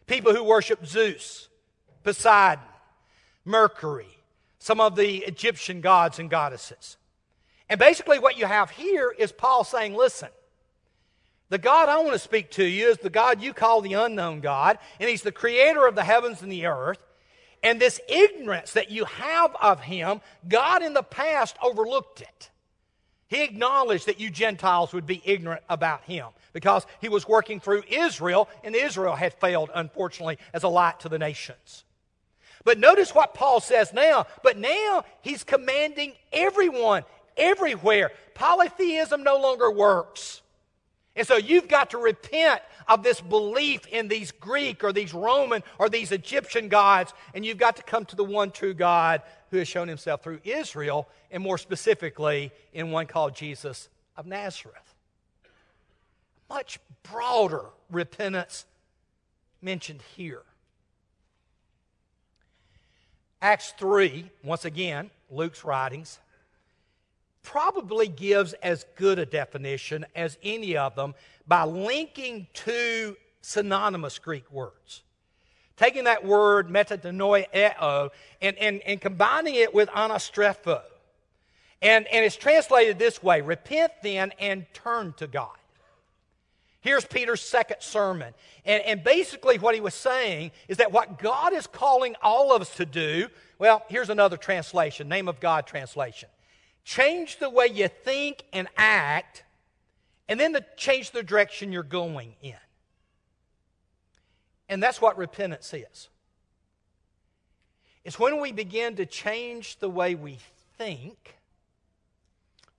people 0.05 0.35
who 0.35 0.43
worship 0.43 0.85
Zeus, 0.85 1.50
Poseidon, 2.03 2.63
Mercury, 3.45 4.17
some 4.59 4.79
of 4.79 4.95
the 4.95 5.17
Egyptian 5.17 5.81
gods 5.81 6.19
and 6.19 6.29
goddesses. 6.29 6.97
And 7.69 7.79
basically, 7.79 8.19
what 8.19 8.38
you 8.38 8.45
have 8.45 8.69
here 8.71 9.13
is 9.17 9.31
Paul 9.31 9.63
saying, 9.63 9.93
Listen, 9.93 10.29
the 11.50 11.57
God 11.57 11.89
I 11.89 11.97
want 12.00 12.13
to 12.13 12.19
speak 12.19 12.51
to 12.51 12.63
you 12.63 12.89
is 12.89 12.97
the 12.97 13.09
God 13.09 13.41
you 13.41 13.53
call 13.53 13.81
the 13.81 13.93
unknown 13.93 14.39
God, 14.39 14.77
and 15.00 15.09
He's 15.09 15.21
the 15.21 15.31
creator 15.31 15.85
of 15.85 15.95
the 15.95 16.03
heavens 16.03 16.41
and 16.41 16.51
the 16.51 16.65
earth. 16.65 17.03
And 17.62 17.79
this 17.79 18.01
ignorance 18.09 18.73
that 18.73 18.91
you 18.91 19.05
have 19.05 19.55
of 19.62 19.79
Him, 19.81 20.21
God 20.47 20.83
in 20.83 20.93
the 20.93 21.03
past 21.03 21.55
overlooked 21.62 22.21
it. 22.21 22.50
He 23.27 23.43
acknowledged 23.43 24.07
that 24.07 24.19
you 24.19 24.29
Gentiles 24.29 24.93
would 24.93 25.05
be 25.05 25.21
ignorant 25.25 25.63
about 25.69 26.03
Him 26.03 26.27
because 26.51 26.85
He 27.01 27.09
was 27.09 27.27
working 27.27 27.59
through 27.59 27.83
Israel, 27.89 28.50
and 28.63 28.75
Israel 28.75 29.15
had 29.15 29.33
failed, 29.33 29.69
unfortunately, 29.73 30.38
as 30.53 30.63
a 30.63 30.67
light 30.67 31.00
to 31.01 31.09
the 31.09 31.19
nations. 31.19 31.85
But 32.63 32.79
notice 32.79 33.13
what 33.13 33.34
Paul 33.34 33.60
says 33.60 33.93
now. 33.93 34.27
But 34.41 34.58
now 34.58 35.03
he's 35.22 35.43
commanding 35.43 36.13
everyone, 36.32 37.03
everywhere. 37.36 38.12
Polytheism 38.34 39.24
no 39.24 39.38
longer 39.39 39.72
works. 39.72 40.41
And 41.15 41.27
so 41.27 41.38
you've 41.38 41.67
got 41.67 41.91
to 41.91 41.98
repent 41.98 42.62
of 42.88 43.03
this 43.03 43.22
belief 43.22 43.86
in 43.88 44.08
these 44.08 44.32
Greek 44.32 44.84
or 44.84 44.91
these 44.91 45.13
Roman 45.13 45.63
or 45.77 45.89
these 45.89 46.12
Egyptian 46.12 46.70
gods, 46.70 47.13
and 47.34 47.46
you've 47.46 47.58
got 47.58 47.75
to 47.75 47.84
come 47.84 48.05
to 48.05 48.15
the 48.15 48.24
one 48.24 48.51
true 48.51 48.74
God 48.74 49.22
who 49.51 49.58
has 49.58 49.67
shown 49.67 49.88
himself 49.88 50.24
through 50.24 50.39
Israel, 50.43 51.08
and 51.29 51.43
more 51.43 51.60
specifically 51.60 52.51
in 52.74 52.89
one 52.89 53.05
called 53.05 53.36
Jesus 53.36 53.89
of 54.17 54.25
Nazareth. 54.25 54.96
Much 56.50 56.79
broader 57.03 57.65
repentance 57.91 58.65
mentioned 59.62 60.01
here. 60.15 60.41
Acts 63.43 63.73
3, 63.77 64.31
once 64.41 64.63
again, 64.63 65.12
Luke's 65.29 65.65
writings, 65.65 66.17
probably 67.43 68.07
gives 68.07 68.53
as 68.53 68.85
good 68.95 69.19
a 69.19 69.25
definition 69.25 70.05
as 70.15 70.38
any 70.41 70.77
of 70.77 70.95
them 70.95 71.13
by 71.45 71.65
linking 71.65 72.47
two 72.53 73.17
synonymous 73.41 74.17
Greek 74.17 74.50
words. 74.50 75.03
Taking 75.75 76.05
that 76.05 76.23
word 76.23 76.69
metanoeo 76.69 78.12
and, 78.41 78.57
and, 78.57 78.81
and 78.81 79.01
combining 79.01 79.55
it 79.55 79.73
with 79.73 79.89
anastrepho. 79.89 80.81
And, 81.81 82.07
and 82.07 82.23
it's 82.23 82.38
translated 82.38 82.97
this 82.97 83.21
way 83.21 83.41
repent 83.41 83.91
then 84.01 84.31
and 84.39 84.65
turn 84.73 85.15
to 85.17 85.27
God. 85.27 85.57
Here's 86.83 87.05
Peter's 87.05 87.41
second 87.41 87.77
sermon. 87.79 88.33
And, 88.65 88.83
and 88.83 89.03
basically, 89.05 89.57
what 89.57 89.73
he 89.73 89.79
was 89.79 89.93
saying 89.93 90.51
is 90.67 90.77
that 90.77 90.91
what 90.91 91.17
God 91.17 91.53
is 91.53 91.65
calling 91.65 92.13
all 92.21 92.53
of 92.53 92.61
us 92.61 92.75
to 92.75 92.85
do, 92.85 93.29
well, 93.57 93.83
here's 93.87 94.09
another 94.09 94.35
translation, 94.35 95.07
name 95.07 95.29
of 95.29 95.39
God 95.39 95.65
translation. 95.65 96.27
Change 96.83 97.39
the 97.39 97.49
way 97.49 97.67
you 97.67 97.87
think 97.87 98.43
and 98.51 98.67
act, 98.75 99.45
and 100.27 100.37
then 100.37 100.51
to 100.51 100.65
change 100.75 101.11
the 101.11 101.23
direction 101.23 101.71
you're 101.71 101.83
going 101.83 102.33
in. 102.41 102.57
And 104.67 104.83
that's 104.83 104.99
what 104.99 105.17
repentance 105.17 105.73
is. 105.73 106.09
It's 108.03 108.19
when 108.19 108.41
we 108.41 108.51
begin 108.51 108.97
to 108.97 109.05
change 109.05 109.79
the 109.79 109.89
way 109.89 110.15
we 110.15 110.37
think, 110.77 111.37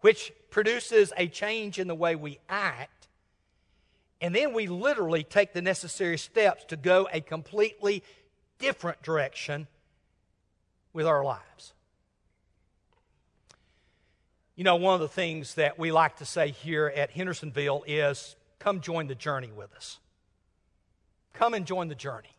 which 0.02 0.30
produces 0.50 1.10
a 1.16 1.26
change 1.26 1.78
in 1.78 1.88
the 1.88 1.94
way 1.94 2.16
we 2.16 2.38
act 2.50 3.03
and 4.24 4.34
then 4.34 4.54
we 4.54 4.68
literally 4.68 5.22
take 5.22 5.52
the 5.52 5.60
necessary 5.60 6.16
steps 6.16 6.64
to 6.68 6.78
go 6.78 7.06
a 7.12 7.20
completely 7.20 8.02
different 8.58 9.02
direction 9.02 9.66
with 10.94 11.06
our 11.06 11.22
lives. 11.22 11.74
You 14.56 14.64
know, 14.64 14.76
one 14.76 14.94
of 14.94 15.00
the 15.02 15.08
things 15.08 15.56
that 15.56 15.78
we 15.78 15.92
like 15.92 16.16
to 16.16 16.24
say 16.24 16.52
here 16.52 16.90
at 16.96 17.10
Hendersonville 17.10 17.84
is 17.86 18.34
come 18.58 18.80
join 18.80 19.08
the 19.08 19.14
journey 19.14 19.52
with 19.54 19.74
us. 19.74 19.98
Come 21.34 21.52
and 21.52 21.66
join 21.66 21.88
the 21.88 21.94
journey. 21.94 22.34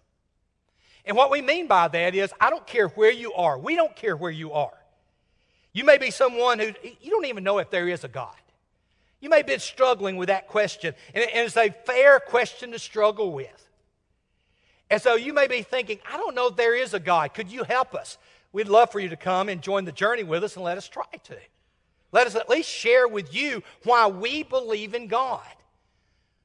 And 1.05 1.15
what 1.15 1.29
we 1.29 1.43
mean 1.43 1.67
by 1.67 1.87
that 1.87 2.15
is, 2.15 2.33
I 2.41 2.49
don't 2.49 2.65
care 2.65 2.87
where 2.87 3.11
you 3.11 3.31
are. 3.33 3.59
We 3.59 3.75
don't 3.75 3.95
care 3.95 4.17
where 4.17 4.31
you 4.31 4.53
are. 4.53 4.73
You 5.71 5.83
may 5.83 5.99
be 5.99 6.09
someone 6.09 6.57
who, 6.57 6.71
you 6.99 7.11
don't 7.11 7.25
even 7.25 7.43
know 7.43 7.59
if 7.59 7.69
there 7.69 7.87
is 7.87 8.03
a 8.03 8.07
God. 8.07 8.33
You 9.19 9.29
may 9.29 9.37
have 9.37 9.47
been 9.47 9.59
struggling 9.59 10.17
with 10.17 10.27
that 10.27 10.47
question, 10.47 10.93
and 11.13 11.25
it's 11.33 11.57
a 11.57 11.69
fair 11.69 12.19
question 12.19 12.71
to 12.71 12.79
struggle 12.79 13.31
with. 13.31 13.69
And 14.89 15.01
so 15.01 15.15
you 15.15 15.33
may 15.33 15.47
be 15.47 15.61
thinking, 15.61 15.99
I 16.11 16.17
don't 16.17 16.35
know 16.35 16.47
if 16.47 16.55
there 16.55 16.75
is 16.75 16.93
a 16.93 16.99
God. 16.99 17.33
Could 17.33 17.51
you 17.51 17.63
help 17.63 17.95
us? 17.95 18.17
We'd 18.51 18.67
love 18.67 18.91
for 18.91 18.99
you 18.99 19.09
to 19.09 19.17
come 19.17 19.49
and 19.49 19.61
join 19.61 19.85
the 19.85 19.91
journey 19.91 20.23
with 20.23 20.43
us 20.43 20.55
and 20.55 20.63
let 20.63 20.77
us 20.77 20.87
try 20.87 21.03
to. 21.23 21.37
Let 22.11 22.27
us 22.27 22.35
at 22.35 22.49
least 22.49 22.69
share 22.69 23.07
with 23.07 23.33
you 23.35 23.63
why 23.83 24.07
we 24.07 24.43
believe 24.43 24.93
in 24.93 25.07
God. 25.07 25.41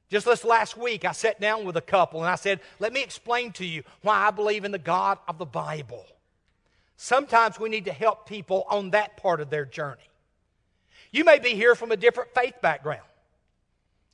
Just 0.09 0.25
this 0.25 0.43
last 0.43 0.75
week, 0.75 1.05
I 1.05 1.13
sat 1.13 1.39
down 1.39 1.63
with 1.63 1.77
a 1.77 1.81
couple 1.81 2.19
and 2.19 2.29
I 2.29 2.35
said, 2.35 2.59
Let 2.79 2.91
me 2.91 3.01
explain 3.01 3.53
to 3.53 3.65
you 3.65 3.83
why 4.01 4.27
I 4.27 4.31
believe 4.31 4.65
in 4.65 4.73
the 4.73 4.77
God 4.77 5.19
of 5.27 5.37
the 5.37 5.45
Bible. 5.45 6.05
Sometimes 6.97 7.59
we 7.59 7.69
need 7.69 7.85
to 7.85 7.93
help 7.93 8.27
people 8.27 8.65
on 8.69 8.89
that 8.89 9.15
part 9.15 9.39
of 9.39 9.49
their 9.49 9.63
journey. 9.63 10.10
You 11.11 11.23
may 11.23 11.39
be 11.39 11.49
here 11.49 11.75
from 11.75 11.91
a 11.91 11.97
different 11.97 12.33
faith 12.33 12.55
background. 12.61 13.01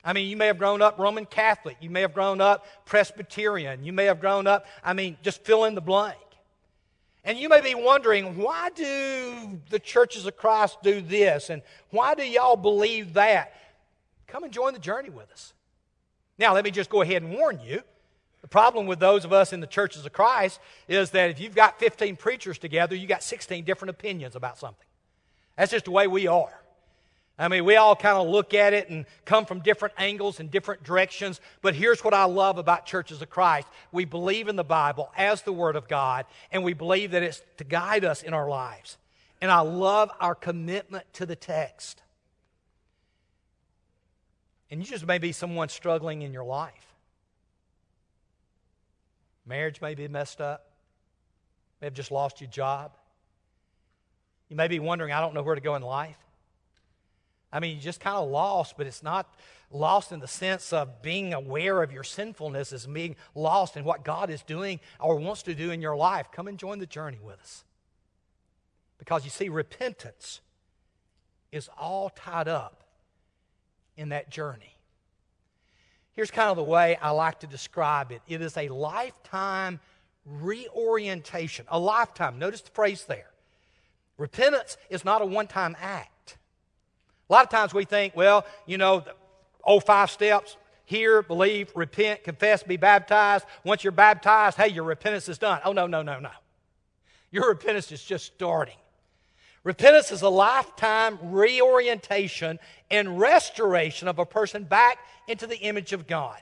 I 0.03 0.13
mean, 0.13 0.29
you 0.29 0.37
may 0.37 0.47
have 0.47 0.57
grown 0.57 0.81
up 0.81 0.97
Roman 0.99 1.25
Catholic. 1.25 1.77
You 1.81 1.89
may 1.89 2.01
have 2.01 2.13
grown 2.13 2.39
up 2.39 2.65
Presbyterian. 2.85 3.83
You 3.83 3.93
may 3.93 4.05
have 4.05 4.19
grown 4.19 4.47
up, 4.47 4.65
I 4.83 4.93
mean, 4.93 5.17
just 5.21 5.43
fill 5.43 5.65
in 5.65 5.75
the 5.75 5.81
blank. 5.81 6.17
And 7.23 7.37
you 7.37 7.49
may 7.49 7.59
be 7.59 7.75
wondering, 7.75 8.37
why 8.37 8.69
do 8.69 9.59
the 9.69 9.79
churches 9.79 10.25
of 10.25 10.37
Christ 10.37 10.77
do 10.81 11.01
this? 11.01 11.49
And 11.49 11.61
why 11.89 12.15
do 12.15 12.23
y'all 12.23 12.55
believe 12.55 13.13
that? 13.15 13.53
Come 14.27 14.45
and 14.45 14.53
join 14.53 14.73
the 14.73 14.79
journey 14.79 15.09
with 15.09 15.29
us. 15.31 15.53
Now, 16.39 16.53
let 16.53 16.63
me 16.63 16.71
just 16.71 16.89
go 16.89 17.01
ahead 17.01 17.23
and 17.23 17.33
warn 17.33 17.59
you. 17.59 17.81
The 18.41 18.47
problem 18.47 18.85
with 18.85 18.99
those 18.99 19.25
of 19.25 19.33
us 19.33 19.51
in 19.51 19.59
the 19.59 19.67
churches 19.67 20.05
of 20.05 20.13
Christ 20.13 20.61
is 20.87 21.09
that 21.11 21.31
if 21.31 21.41
you've 21.41 21.55
got 21.55 21.79
15 21.79 22.15
preachers 22.15 22.57
together, 22.57 22.95
you 22.95 23.07
got 23.07 23.23
16 23.23 23.65
different 23.65 23.89
opinions 23.89 24.37
about 24.37 24.57
something. 24.57 24.85
That's 25.57 25.71
just 25.71 25.85
the 25.85 25.91
way 25.91 26.07
we 26.07 26.27
are. 26.27 26.61
I 27.39 27.49
mean, 27.49 27.65
we 27.65 27.75
all 27.75 27.95
kind 27.95 28.17
of 28.17 28.27
look 28.27 28.55
at 28.55 28.73
it 28.73 28.89
and 28.89 29.05
come 29.25 29.45
from 29.45 29.59
different 29.59 29.93
angles 29.97 30.39
and 30.39 30.49
different 30.49 30.83
directions. 30.83 31.39
But 31.61 31.75
here's 31.75 32.03
what 32.03 32.15
I 32.15 32.23
love 32.23 32.57
about 32.57 32.87
churches 32.87 33.21
of 33.21 33.29
Christ 33.29 33.67
we 33.91 34.05
believe 34.05 34.47
in 34.47 34.55
the 34.55 34.63
Bible 34.63 35.11
as 35.15 35.43
the 35.43 35.53
Word 35.53 35.75
of 35.75 35.87
God, 35.87 36.25
and 36.51 36.63
we 36.63 36.73
believe 36.73 37.11
that 37.11 37.21
it's 37.21 37.41
to 37.57 37.63
guide 37.63 38.03
us 38.03 38.23
in 38.23 38.33
our 38.33 38.49
lives. 38.49 38.97
And 39.39 39.51
I 39.51 39.59
love 39.59 40.09
our 40.19 40.33
commitment 40.33 41.05
to 41.13 41.27
the 41.27 41.35
text. 41.35 42.01
And 44.71 44.81
you 44.81 44.87
just 44.87 45.05
may 45.05 45.19
be 45.19 45.31
someone 45.31 45.69
struggling 45.69 46.23
in 46.23 46.33
your 46.33 46.43
life. 46.43 46.73
Marriage 49.45 49.79
may 49.79 49.93
be 49.93 50.07
messed 50.07 50.41
up. 50.41 50.71
May 51.79 51.85
have 51.85 51.93
just 51.93 52.11
lost 52.11 52.41
your 52.41 52.49
job. 52.49 52.91
You 54.49 54.55
may 54.55 54.67
be 54.67 54.79
wondering, 54.79 55.13
I 55.13 55.21
don't 55.21 55.35
know 55.35 55.43
where 55.43 55.55
to 55.55 55.61
go 55.61 55.75
in 55.75 55.83
life. 55.83 56.17
I 57.51 57.59
mean, 57.59 57.75
you're 57.75 57.81
just 57.81 57.99
kind 57.99 58.17
of 58.17 58.29
lost, 58.29 58.75
but 58.77 58.87
it's 58.87 59.03
not 59.03 59.33
lost 59.71 60.11
in 60.11 60.19
the 60.19 60.27
sense 60.27 60.73
of 60.73 61.01
being 61.01 61.33
aware 61.33 61.81
of 61.81 61.91
your 61.91 62.03
sinfulness, 62.03 62.73
as 62.73 62.85
being 62.85 63.15
lost 63.35 63.77
in 63.77 63.83
what 63.83 64.03
God 64.03 64.29
is 64.29 64.43
doing 64.43 64.79
or 64.99 65.15
wants 65.15 65.43
to 65.43 65.55
do 65.55 65.71
in 65.71 65.81
your 65.81 65.95
life. 65.95 66.27
Come 66.31 66.47
and 66.47 66.57
join 66.57 66.79
the 66.79 66.85
journey 66.85 67.19
with 67.21 67.39
us. 67.39 67.63
Because 68.97 69.23
you 69.23 69.29
see, 69.29 69.49
repentance 69.49 70.41
is 71.51 71.69
all 71.77 72.09
tied 72.09 72.47
up 72.47 72.83
in 73.95 74.09
that 74.09 74.29
journey. 74.29 74.75
Here's 76.13 76.31
kind 76.31 76.49
of 76.49 76.57
the 76.57 76.63
way 76.63 76.97
I 77.01 77.11
like 77.11 77.41
to 77.41 77.47
describe 77.47 78.11
it 78.11 78.21
it 78.27 78.41
is 78.41 78.57
a 78.57 78.69
lifetime 78.69 79.79
reorientation. 80.25 81.65
A 81.69 81.79
lifetime. 81.79 82.39
Notice 82.39 82.61
the 82.61 82.71
phrase 82.71 83.05
there. 83.05 83.29
Repentance 84.17 84.77
is 84.89 85.05
not 85.05 85.21
a 85.21 85.25
one 85.25 85.47
time 85.47 85.75
act. 85.79 86.11
A 87.29 87.33
lot 87.33 87.43
of 87.43 87.49
times 87.49 87.73
we 87.73 87.85
think, 87.85 88.15
well, 88.15 88.45
you 88.65 88.77
know, 88.77 89.03
oh, 89.63 89.79
five 89.79 90.09
steps 90.09 90.55
hear, 90.87 91.21
believe, 91.21 91.69
repent, 91.75 92.23
confess, 92.23 92.63
be 92.63 92.77
baptized. 92.77 93.45
Once 93.65 93.83
you're 93.83 93.91
baptized, 93.91 94.55
hey, 94.55 94.69
your 94.69 94.85
repentance 94.85 95.27
is 95.27 95.37
done. 95.37 95.59
Oh, 95.65 95.73
no, 95.73 95.85
no, 95.85 96.01
no, 96.01 96.19
no. 96.19 96.31
Your 97.29 97.49
repentance 97.49 97.91
is 97.91 98.01
just 98.01 98.25
starting. 98.25 98.77
Repentance 99.65 100.13
is 100.13 100.21
a 100.21 100.29
lifetime 100.29 101.19
reorientation 101.23 102.57
and 102.89 103.19
restoration 103.19 104.07
of 104.07 104.17
a 104.17 104.25
person 104.25 104.63
back 104.63 104.99
into 105.27 105.45
the 105.45 105.57
image 105.57 105.91
of 105.91 106.07
God. 106.07 106.39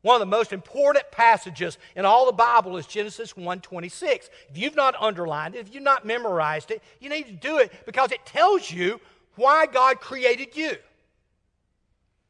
One 0.00 0.14
of 0.14 0.20
the 0.20 0.26
most 0.26 0.54
important 0.54 1.04
passages 1.10 1.76
in 1.96 2.06
all 2.06 2.24
the 2.24 2.32
Bible 2.32 2.78
is 2.78 2.86
Genesis 2.86 3.36
1:26. 3.36 4.30
If 4.48 4.56
you've 4.56 4.76
not 4.76 4.94
underlined 4.98 5.54
it, 5.54 5.58
if 5.58 5.74
you've 5.74 5.82
not 5.82 6.06
memorized 6.06 6.70
it, 6.70 6.82
you 6.98 7.10
need 7.10 7.26
to 7.26 7.32
do 7.32 7.58
it 7.58 7.72
because 7.84 8.10
it 8.10 8.24
tells 8.24 8.70
you 8.70 9.00
why 9.38 9.66
God 9.66 10.00
created 10.00 10.56
you. 10.56 10.76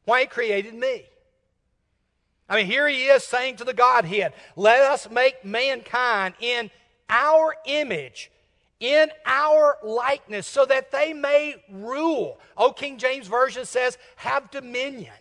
Why 0.05 0.21
he 0.21 0.27
created 0.27 0.73
me. 0.73 1.03
I 2.47 2.55
mean, 2.55 2.65
here 2.65 2.87
he 2.87 3.05
is 3.05 3.23
saying 3.23 3.57
to 3.57 3.63
the 3.63 3.73
Godhead, 3.73 4.33
Let 4.55 4.81
us 4.81 5.09
make 5.09 5.43
mankind 5.43 6.35
in 6.39 6.71
our 7.09 7.55
image, 7.65 8.31
in 8.79 9.11
our 9.25 9.77
likeness, 9.83 10.47
so 10.47 10.65
that 10.65 10.91
they 10.91 11.13
may 11.13 11.55
rule. 11.69 12.39
Old 12.55 12.77
King 12.77 12.97
James 12.97 13.27
Version 13.27 13.65
says, 13.65 13.97
have 14.15 14.51
dominion. 14.51 15.13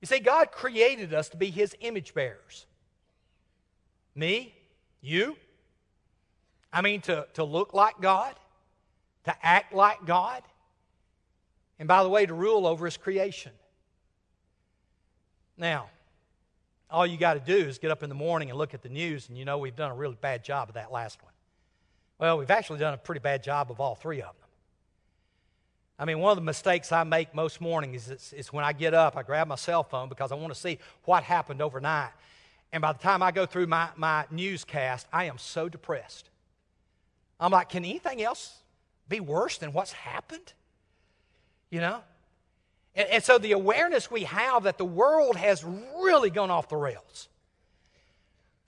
You 0.00 0.06
see, 0.06 0.20
God 0.20 0.52
created 0.52 1.14
us 1.14 1.30
to 1.30 1.36
be 1.36 1.50
his 1.50 1.74
image 1.80 2.14
bearers. 2.14 2.66
Me, 4.14 4.54
you. 5.00 5.36
I 6.72 6.82
mean, 6.82 7.00
to, 7.02 7.26
to 7.34 7.44
look 7.44 7.72
like 7.72 8.00
God, 8.00 8.34
to 9.24 9.34
act 9.42 9.72
like 9.74 10.04
God, 10.04 10.42
and 11.78 11.88
by 11.88 12.02
the 12.02 12.08
way, 12.08 12.26
to 12.26 12.34
rule 12.34 12.66
over 12.66 12.84
his 12.84 12.96
creation. 12.96 13.52
Now, 15.56 15.88
all 16.90 17.06
you 17.06 17.16
got 17.16 17.34
to 17.34 17.40
do 17.40 17.68
is 17.68 17.78
get 17.78 17.90
up 17.90 18.02
in 18.02 18.08
the 18.08 18.14
morning 18.14 18.50
and 18.50 18.58
look 18.58 18.74
at 18.74 18.82
the 18.82 18.88
news, 18.88 19.28
and 19.28 19.36
you 19.36 19.44
know 19.44 19.58
we've 19.58 19.76
done 19.76 19.90
a 19.90 19.94
really 19.94 20.16
bad 20.20 20.44
job 20.44 20.68
of 20.68 20.74
that 20.74 20.92
last 20.92 21.22
one. 21.22 21.32
Well, 22.18 22.38
we've 22.38 22.50
actually 22.50 22.78
done 22.78 22.94
a 22.94 22.98
pretty 22.98 23.20
bad 23.20 23.42
job 23.42 23.70
of 23.70 23.80
all 23.80 23.94
three 23.94 24.20
of 24.20 24.28
them. 24.38 24.48
I 25.98 26.04
mean, 26.04 26.18
one 26.18 26.30
of 26.30 26.36
the 26.36 26.42
mistakes 26.42 26.90
I 26.92 27.04
make 27.04 27.34
most 27.34 27.60
mornings 27.60 28.10
is, 28.10 28.32
is 28.32 28.52
when 28.52 28.64
I 28.64 28.72
get 28.72 28.94
up, 28.94 29.16
I 29.16 29.22
grab 29.22 29.46
my 29.46 29.54
cell 29.54 29.84
phone 29.84 30.08
because 30.08 30.32
I 30.32 30.34
want 30.34 30.52
to 30.52 30.58
see 30.58 30.78
what 31.04 31.22
happened 31.22 31.62
overnight. 31.62 32.10
And 32.72 32.80
by 32.82 32.92
the 32.92 32.98
time 32.98 33.22
I 33.22 33.30
go 33.30 33.46
through 33.46 33.68
my, 33.68 33.88
my 33.96 34.26
newscast, 34.30 35.06
I 35.12 35.24
am 35.26 35.38
so 35.38 35.68
depressed. 35.68 36.28
I'm 37.38 37.52
like, 37.52 37.68
can 37.68 37.84
anything 37.84 38.22
else 38.22 38.58
be 39.08 39.20
worse 39.20 39.58
than 39.58 39.72
what's 39.72 39.92
happened? 39.92 40.52
You 41.70 41.80
know? 41.80 42.00
And, 42.94 43.08
and 43.08 43.24
so 43.24 43.38
the 43.38 43.52
awareness 43.52 44.10
we 44.10 44.24
have 44.24 44.64
that 44.64 44.78
the 44.78 44.84
world 44.84 45.36
has 45.36 45.64
really 45.64 46.30
gone 46.30 46.50
off 46.50 46.68
the 46.68 46.76
rails. 46.76 47.28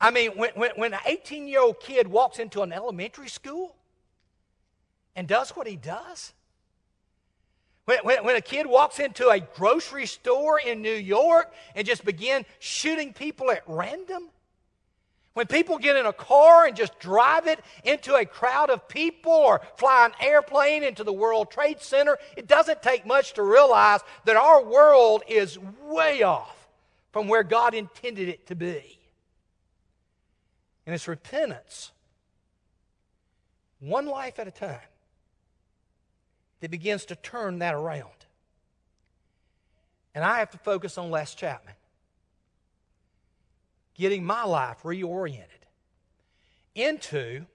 I 0.01 0.11
mean, 0.11 0.33
when, 0.33 0.51
when, 0.55 0.71
when 0.77 0.95
an 0.95 1.01
18 1.07 1.49
year 1.49 1.61
old 1.61 1.81
kid 1.81 2.07
walks 2.07 2.39
into 2.39 2.63
an 2.63 2.73
elementary 2.73 3.29
school 3.29 3.75
and 5.15 5.27
does 5.27 5.51
what 5.51 5.67
he 5.67 5.77
does, 5.77 6.33
when, 7.87 7.99
when, 8.03 8.25
when, 8.25 8.37
a 8.37 8.41
kid 8.41 8.67
walks 8.67 8.99
into 8.99 9.29
a 9.29 9.41
grocery 9.41 10.07
store 10.07 10.59
in 10.59 10.83
New 10.83 10.91
York 10.93 11.53
and 11.75 11.87
just 11.87 12.05
begin 12.05 12.45
shooting 12.59 13.13
people 13.13 13.51
at 13.51 13.63
random, 13.67 14.29
when 15.37 15.47
people 15.47 15.77
get 15.77 15.97
in 15.97 16.07
a 16.07 16.15
car 16.15 16.65
and 16.65 16.75
just 16.75 16.99
drive 16.99 17.47
it 17.47 17.61
into 17.85 18.15
a 18.15 18.25
crowd 18.25 18.71
of 18.71 18.89
people 18.89 19.33
or 19.33 19.61
fly 19.77 20.07
an 20.07 20.27
airplane 20.27 20.83
into 20.83 21.05
the 21.05 21.13
World 21.13 21.51
Trade 21.51 21.83
Center, 21.83 22.17
it 22.39 22.47
doesn't 22.47 22.81
take 22.81 23.05
much 23.05 23.35
to 23.35 23.43
realize 23.43 24.01
that 24.25 24.37
our 24.37 24.65
world 24.65 25.25
is 25.29 25.59
way 25.85 26.23
off 26.23 26.69
from 27.13 27.29
where 27.29 27.43
God 27.43 27.75
intended 27.75 28.31
it 28.31 28.47
to 28.47 28.55
be. 28.55 28.99
And 30.87 30.95
it's 30.95 31.07
repentance, 31.07 31.93
one 33.79 34.07
life 34.07 34.39
at 34.39 34.49
a 34.49 34.51
time, 34.51 34.79
that 36.61 36.71
begins 36.71 37.05
to 37.05 37.15
turn 37.15 37.59
that 37.59 37.75
around. 37.75 38.09
And 40.15 40.25
I 40.25 40.39
have 40.39 40.53
to 40.53 40.59
focus 40.59 40.97
on 40.97 41.11
Les 41.11 41.35
Chapman 41.35 41.75
getting 43.97 44.25
my 44.25 44.45
life 44.45 44.83
reoriented 44.83 45.47
into 46.75 47.47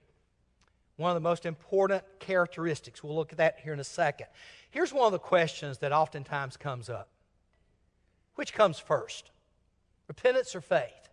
one 0.96 1.10
of 1.10 1.14
the 1.14 1.20
most 1.20 1.46
important 1.46 2.02
characteristics. 2.18 3.02
We'll 3.02 3.14
look 3.14 3.32
at 3.32 3.38
that 3.38 3.60
here 3.62 3.72
in 3.72 3.80
a 3.80 3.84
second. 3.84 4.26
Here's 4.70 4.92
one 4.92 5.06
of 5.06 5.12
the 5.12 5.18
questions 5.18 5.78
that 5.78 5.92
oftentimes 5.92 6.56
comes 6.56 6.88
up 6.88 7.08
Which 8.34 8.52
comes 8.52 8.78
first, 8.78 9.30
repentance 10.08 10.54
or 10.54 10.60
faith? 10.60 11.08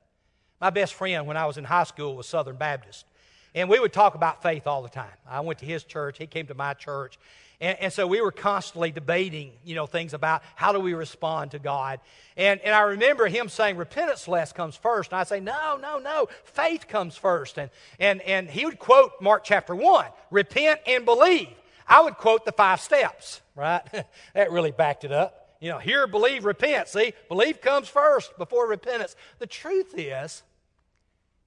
My 0.60 0.70
best 0.70 0.94
friend 0.94 1.26
when 1.26 1.38
I 1.38 1.46
was 1.46 1.58
in 1.58 1.64
high 1.64 1.86
school 1.86 2.16
was 2.16 2.28
Southern 2.28 2.58
Baptist. 2.58 3.06
And 3.56 3.70
we 3.70 3.80
would 3.80 3.94
talk 3.94 4.16
about 4.16 4.44
faith 4.44 4.68
all 4.68 4.82
the 4.82 4.90
time. 4.90 5.12
I 5.28 5.42
went 5.42 5.60
to 5.60 5.66
his 5.66 5.84
church, 5.84 6.18
he 6.18 6.28
came 6.28 6.48
to 6.48 6.54
my 6.54 6.74
church. 6.74 7.18
And, 7.62 7.78
and, 7.80 7.94
so 7.94 8.08
we 8.08 8.22
were 8.22 8.32
constantly 8.32 8.90
debating, 8.90 9.52
you 9.66 9.76
know, 9.76 9.86
things 9.86 10.14
about 10.14 10.44
how 10.56 10.72
do 10.72 10.80
we 10.80 10.94
respond 10.94 11.52
to 11.52 11.60
God. 11.60 12.00
And, 12.38 12.62
and 12.62 12.74
I 12.74 12.82
remember 12.82 13.28
him 13.28 13.50
saying, 13.50 13.76
repentance 13.76 14.30
less 14.30 14.54
comes 14.54 14.78
first. 14.78 15.12
And 15.12 15.20
I 15.20 15.24
say, 15.26 15.42
no, 15.42 15.78
no, 15.82 16.00
no, 16.00 16.30
faith 16.46 16.88
comes 16.88 17.18
first. 17.18 17.58
And, 17.58 17.70
and, 18.00 18.22
and 18.22 18.50
he 18.50 18.66
would 18.66 18.80
quote 18.80 19.12
Mark 19.20 19.44
chapter 19.44 19.76
1, 19.76 20.06
repent 20.32 20.80
and 20.88 21.04
believe. 21.04 21.50
I 21.86 22.02
would 22.02 22.16
quote 22.16 22.46
the 22.46 22.54
five 22.54 22.80
steps, 22.80 23.42
right? 23.56 23.82
that 24.34 24.52
really 24.52 24.72
backed 24.72 25.04
it 25.04 25.12
up. 25.12 25.50
You 25.60 25.70
know, 25.70 25.80
hear, 25.80 26.08
believe, 26.08 26.46
repent. 26.46 26.88
See, 26.88 27.14
believe 27.28 27.60
comes 27.60 27.90
first 27.90 28.38
before 28.38 28.68
repentance. 28.68 29.18
The 29.40 29.48
truth 29.48 29.94
is, 29.98 30.44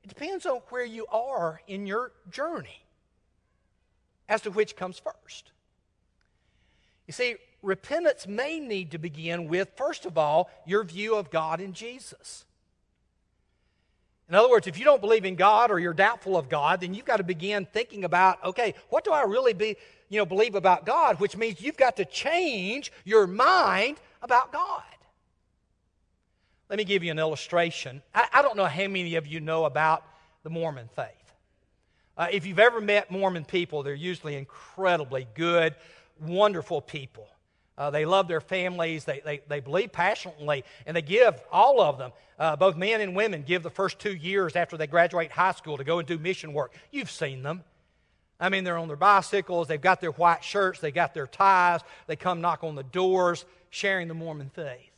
it 0.02 0.08
depends 0.08 0.46
on 0.46 0.56
where 0.68 0.84
you 0.84 1.06
are 1.06 1.60
in 1.66 1.86
your 1.86 2.12
journey 2.30 2.82
as 4.28 4.40
to 4.42 4.50
which 4.50 4.76
comes 4.76 4.98
first. 4.98 5.52
You 7.06 7.12
see, 7.12 7.36
repentance 7.62 8.26
may 8.26 8.58
need 8.58 8.90
to 8.92 8.98
begin 8.98 9.48
with, 9.48 9.70
first 9.76 10.06
of 10.06 10.18
all, 10.18 10.50
your 10.66 10.84
view 10.84 11.14
of 11.16 11.30
God 11.30 11.60
and 11.60 11.74
Jesus. 11.74 12.44
In 14.28 14.34
other 14.34 14.48
words, 14.48 14.66
if 14.66 14.78
you 14.78 14.84
don't 14.84 15.00
believe 15.00 15.24
in 15.24 15.36
God 15.36 15.70
or 15.70 15.78
you're 15.78 15.92
doubtful 15.92 16.36
of 16.36 16.48
God, 16.48 16.80
then 16.80 16.94
you've 16.94 17.04
got 17.04 17.18
to 17.18 17.24
begin 17.24 17.66
thinking 17.66 18.04
about, 18.04 18.42
okay, 18.44 18.74
what 18.88 19.04
do 19.04 19.12
I 19.12 19.24
really 19.24 19.52
be, 19.52 19.76
you 20.08 20.18
know, 20.18 20.24
believe 20.24 20.54
about 20.54 20.86
God? 20.86 21.20
Which 21.20 21.36
means 21.36 21.60
you've 21.60 21.76
got 21.76 21.96
to 21.96 22.04
change 22.04 22.90
your 23.04 23.26
mind 23.26 23.98
about 24.22 24.52
God. 24.52 24.82
Let 26.72 26.78
me 26.78 26.84
give 26.84 27.04
you 27.04 27.10
an 27.10 27.18
illustration. 27.18 28.00
I, 28.14 28.28
I 28.32 28.40
don't 28.40 28.56
know 28.56 28.64
how 28.64 28.88
many 28.88 29.16
of 29.16 29.26
you 29.26 29.40
know 29.40 29.66
about 29.66 30.04
the 30.42 30.48
Mormon 30.48 30.88
faith. 30.96 31.34
Uh, 32.16 32.28
if 32.32 32.46
you've 32.46 32.58
ever 32.58 32.80
met 32.80 33.10
Mormon 33.10 33.44
people, 33.44 33.82
they're 33.82 33.92
usually 33.92 34.36
incredibly 34.36 35.28
good 35.34 35.74
wonderful 36.18 36.80
people. 36.80 37.28
Uh, 37.76 37.90
they 37.90 38.06
love 38.06 38.26
their 38.26 38.40
families. 38.40 39.04
They, 39.04 39.20
they, 39.22 39.42
they 39.48 39.60
believe 39.60 39.92
passionately, 39.92 40.64
and 40.86 40.96
they 40.96 41.02
give, 41.02 41.38
all 41.52 41.78
of 41.82 41.98
them, 41.98 42.10
uh, 42.38 42.56
both 42.56 42.74
men 42.74 43.02
and 43.02 43.14
women, 43.14 43.44
give 43.46 43.62
the 43.62 43.68
first 43.68 43.98
two 43.98 44.14
years 44.14 44.56
after 44.56 44.78
they 44.78 44.86
graduate 44.86 45.30
high 45.30 45.52
school 45.52 45.76
to 45.76 45.84
go 45.84 45.98
and 45.98 46.08
do 46.08 46.16
mission 46.16 46.54
work. 46.54 46.72
You've 46.90 47.10
seen 47.10 47.42
them. 47.42 47.64
I 48.40 48.48
mean, 48.48 48.64
they're 48.64 48.78
on 48.78 48.88
their 48.88 48.96
bicycles, 48.96 49.68
they've 49.68 49.78
got 49.78 50.00
their 50.00 50.12
white 50.12 50.42
shirts, 50.42 50.80
they 50.80 50.90
got 50.90 51.12
their 51.12 51.26
ties, 51.26 51.82
they 52.06 52.16
come 52.16 52.40
knock 52.40 52.64
on 52.64 52.76
the 52.76 52.82
doors, 52.82 53.44
sharing 53.68 54.08
the 54.08 54.14
Mormon 54.14 54.48
faith. 54.54 54.91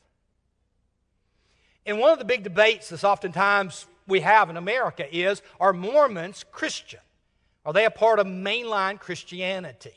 And 1.87 1.99
one 1.99 2.13
of 2.13 2.19
the 2.19 2.25
big 2.25 2.43
debates 2.43 2.89
that 2.89 3.05
oftentimes 3.05 3.87
we 4.07 4.21
have 4.21 4.51
in 4.51 4.57
America 4.57 5.07
is 5.15 5.43
are 5.61 5.73
Mormons 5.73 6.45
Christian? 6.53 7.01
Are 7.65 7.73
they 7.73 7.85
a 7.85 7.91
part 7.91 8.19
of 8.19 8.27
mainline 8.27 8.99
Christianity? 8.99 9.95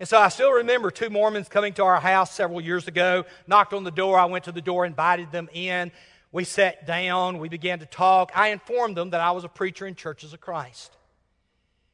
And 0.00 0.08
so 0.08 0.18
I 0.18 0.28
still 0.28 0.52
remember 0.52 0.90
two 0.90 1.10
Mormons 1.10 1.48
coming 1.48 1.72
to 1.74 1.84
our 1.84 2.00
house 2.00 2.32
several 2.32 2.60
years 2.60 2.86
ago, 2.86 3.24
knocked 3.46 3.72
on 3.72 3.84
the 3.84 3.90
door. 3.90 4.18
I 4.18 4.26
went 4.26 4.44
to 4.44 4.52
the 4.52 4.60
door, 4.60 4.86
invited 4.86 5.32
them 5.32 5.48
in. 5.52 5.90
We 6.30 6.44
sat 6.44 6.86
down, 6.86 7.38
we 7.38 7.48
began 7.48 7.78
to 7.80 7.86
talk. 7.86 8.30
I 8.34 8.48
informed 8.48 8.96
them 8.96 9.10
that 9.10 9.20
I 9.20 9.30
was 9.32 9.44
a 9.44 9.48
preacher 9.48 9.86
in 9.86 9.94
Churches 9.94 10.32
of 10.32 10.40
Christ. 10.40 10.94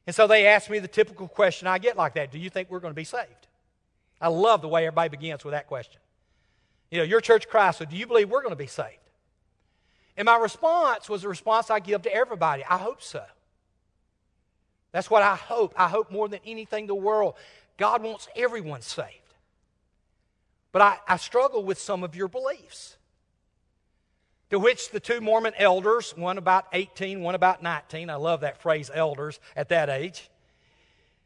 And 0.07 0.15
so 0.15 0.27
they 0.27 0.49
asked 0.49 0.69
me 0.69 0.81
the 0.81 0.89
typical 0.89 1.29
question 1.29 1.67
I 1.67 1.79
get 1.79 1.97
like 1.97 2.15
that 2.15 2.31
Do 2.31 2.39
you 2.39 2.51
think 2.51 2.71
we're 2.71 2.81
going 2.81 2.93
to 2.93 2.97
be 2.97 3.05
saved? 3.05 3.47
I 4.21 4.29
love 4.29 4.61
the 4.61 4.69
way 4.69 4.87
everybody 4.87 5.09
begins 5.09 5.45
with 5.45 5.53
that 5.53 5.67
question. 5.67 6.01
You 6.95 7.01
know, 7.01 7.07
your 7.07 7.21
church 7.21 7.49
Christ, 7.49 7.79
so 7.79 7.85
do 7.85 7.97
you 7.97 8.07
believe 8.07 8.31
we're 8.31 8.43
going 8.43 8.53
to 8.53 8.57
be 8.57 8.69
saved? 8.69 9.01
And 10.17 10.27
my 10.27 10.37
response 10.37 11.09
was 11.09 11.25
a 11.25 11.29
response 11.29 11.69
I 11.69 11.81
give 11.81 12.03
to 12.03 12.15
everybody 12.15 12.65
I 12.65 12.79
hope 12.79 13.03
so. 13.03 13.25
That's 14.93 15.11
what 15.11 15.25
I 15.25 15.35
hope. 15.35 15.75
I 15.77 15.89
hope 15.89 16.13
more 16.13 16.29
than 16.29 16.39
anything 16.47 16.85
in 16.85 16.87
the 16.87 16.95
world 16.95 17.35
God 17.79 18.05
wants 18.05 18.29
everyone 18.37 18.81
saved. 18.81 19.09
But 20.71 20.83
I, 20.83 20.99
I 21.09 21.17
struggle 21.17 21.65
with 21.65 21.81
some 21.81 22.05
of 22.05 22.15
your 22.15 22.29
beliefs. 22.29 22.97
To 24.51 24.61
which 24.61 24.91
the 24.91 25.01
two 25.01 25.21
Mormon 25.21 25.55
elders, 25.59 26.17
one 26.17 26.39
about 26.39 26.67
18, 26.73 27.23
one 27.23 27.35
about 27.35 27.61
19, 27.61 28.09
I 28.09 28.15
love 28.15 28.43
that 28.43 28.63
phrase, 28.63 28.89
elders, 28.95 29.41
at 29.57 29.71
that 29.71 29.91
age. 29.91 30.31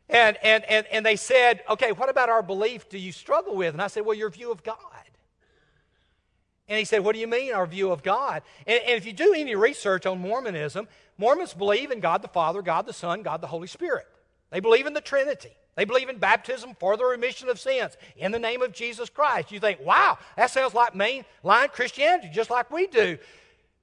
And, 0.09 0.39
and, 0.43 0.65
and, 0.65 0.87
and 0.87 1.05
they 1.05 1.17
said, 1.17 1.63
okay, 1.69 1.93
what 1.93 2.09
about 2.09 2.31
our 2.31 2.43
belief 2.43 2.89
do 2.89 2.97
you 2.97 3.13
struggle 3.13 3.55
with? 3.55 3.75
And 3.75 3.83
I 3.83 3.89
said, 3.89 4.07
well, 4.07 4.17
your 4.17 4.31
view 4.31 4.51
of 4.51 4.63
God. 4.63 4.79
And 6.69 6.79
he 6.79 6.85
said, 6.85 7.03
what 7.03 7.15
do 7.15 7.21
you 7.21 7.27
mean, 7.27 7.55
our 7.55 7.67
view 7.67 7.91
of 7.91 8.03
God? 8.03 8.43
And, 8.67 8.83
and 8.87 8.95
if 8.95 9.07
you 9.07 9.13
do 9.13 9.35
any 9.35 9.55
research 9.55 10.05
on 10.05 10.21
Mormonism, 10.21 10.87
Mormons 11.17 11.55
believe 11.55 11.91
in 11.91 12.01
God 12.01 12.23
the 12.23 12.29
Father, 12.29 12.61
God 12.61 12.87
the 12.87 12.93
Son, 12.93 13.23
God 13.23 13.41
the 13.41 13.47
Holy 13.47 13.69
Spirit. 13.69 14.07
They 14.51 14.61
believe 14.61 14.87
in 14.87 14.93
the 14.93 15.01
Trinity. 15.01 15.57
They 15.77 15.85
believe 15.85 16.09
in 16.09 16.19
baptism 16.19 16.77
for 16.81 16.97
the 16.97 17.05
remission 17.05 17.49
of 17.49 17.61
sins 17.61 17.97
in 18.17 18.33
the 18.33 18.39
name 18.39 18.63
of 18.63 18.73
Jesus 18.73 19.09
Christ. 19.09 19.53
You 19.53 19.61
think, 19.61 19.81
wow, 19.81 20.19
that 20.37 20.51
sounds 20.51 20.75
like 20.75 20.93
mainline 20.93 21.73
Christianity, 21.73 22.31
just 22.33 22.51
like 22.51 22.71
we 22.71 22.87
do. 22.87 23.17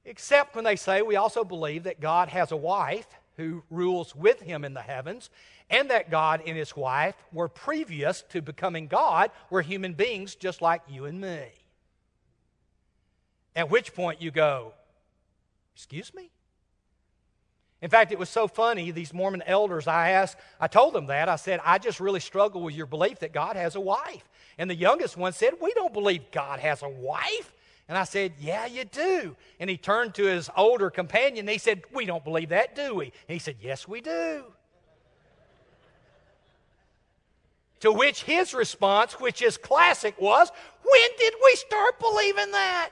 Except 0.04 0.56
when 0.56 0.65
they 0.65 0.76
say 0.76 1.02
we 1.02 1.15
also 1.15 1.43
believe 1.43 1.84
that 1.84 2.02
God 2.02 2.30
has 2.30 2.52
a 2.52 2.58
wife 2.58 3.08
who 3.38 3.63
rules 3.69 4.15
with 4.15 4.41
him 4.41 4.63
in 4.63 4.74
the 4.74 4.82
heavens, 4.82 5.30
and 5.69 5.89
that 5.89 6.12
God 6.12 6.41
and 6.45 6.56
his 6.56 6.76
wife 6.76 7.15
were 7.34 7.50
previous 7.50 8.21
to 8.30 8.41
becoming 8.41 8.88
God, 8.88 9.32
were 9.50 9.62
human 9.62 9.93
beings 9.93 10.36
just 10.36 10.62
like 10.62 10.82
you 10.88 11.06
and 11.06 11.19
me. 11.19 11.48
At 13.56 13.70
which 13.70 13.94
point 13.94 14.22
you 14.22 14.32
go, 14.32 14.74
Excuse 15.76 16.13
me? 16.13 16.32
In 17.82 17.89
fact, 17.89 18.12
it 18.12 18.18
was 18.18 18.30
so 18.30 18.48
funny, 18.48 18.91
these 18.91 19.13
Mormon 19.13 19.44
elders, 19.46 19.88
I 19.88 20.12
asked, 20.12 20.38
I 20.60 20.68
told 20.68 20.94
them 20.94 21.08
that. 21.08 21.28
I 21.28 21.36
said, 21.36 21.60
I 21.63 21.78
just 21.78 22.00
really 22.00 22.22
struggle 22.22 22.62
with 22.62 22.74
your 22.74 22.86
belief 22.86 23.20
that 23.20 23.34
God 23.34 23.58
has 23.58 23.76
a 23.76 23.80
wife. 23.82 24.28
And 24.58 24.70
the 24.70 24.76
youngest 24.76 25.18
one 25.18 25.34
said, 25.34 25.54
We 25.62 25.74
don't 25.74 25.94
believe 25.94 26.32
God 26.32 26.60
has 26.60 26.82
a 26.82 26.89
wife. 26.89 27.54
And 27.88 27.98
I 27.98 28.06
said, 28.06 28.34
Yeah, 28.39 28.65
you 28.65 28.86
do. 28.86 29.36
And 29.60 29.70
he 29.70 29.78
turned 29.78 30.15
to 30.15 30.24
his 30.24 30.50
older 30.56 30.89
companion 30.89 31.39
and 31.39 31.50
he 31.50 31.58
said, 31.58 31.84
We 31.94 32.06
don't 32.06 32.24
believe 32.24 32.50
that, 32.50 32.76
do 32.76 32.96
we? 32.96 33.06
And 33.06 33.34
he 33.34 33.39
said, 33.39 33.58
Yes, 33.62 33.88
we 33.88 34.02
do. 34.02 34.46
to 37.82 37.91
which 37.91 38.24
his 38.24 38.56
response, 38.56 39.20
which 39.20 39.44
is 39.44 39.58
classic, 39.58 40.20
was, 40.20 40.50
When 40.82 41.10
did 41.20 41.34
we 41.44 41.56
start 41.56 42.00
believing 42.00 42.52
that? 42.52 42.89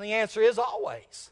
And 0.00 0.08
the 0.08 0.14
answer 0.14 0.40
is 0.40 0.58
always. 0.58 1.30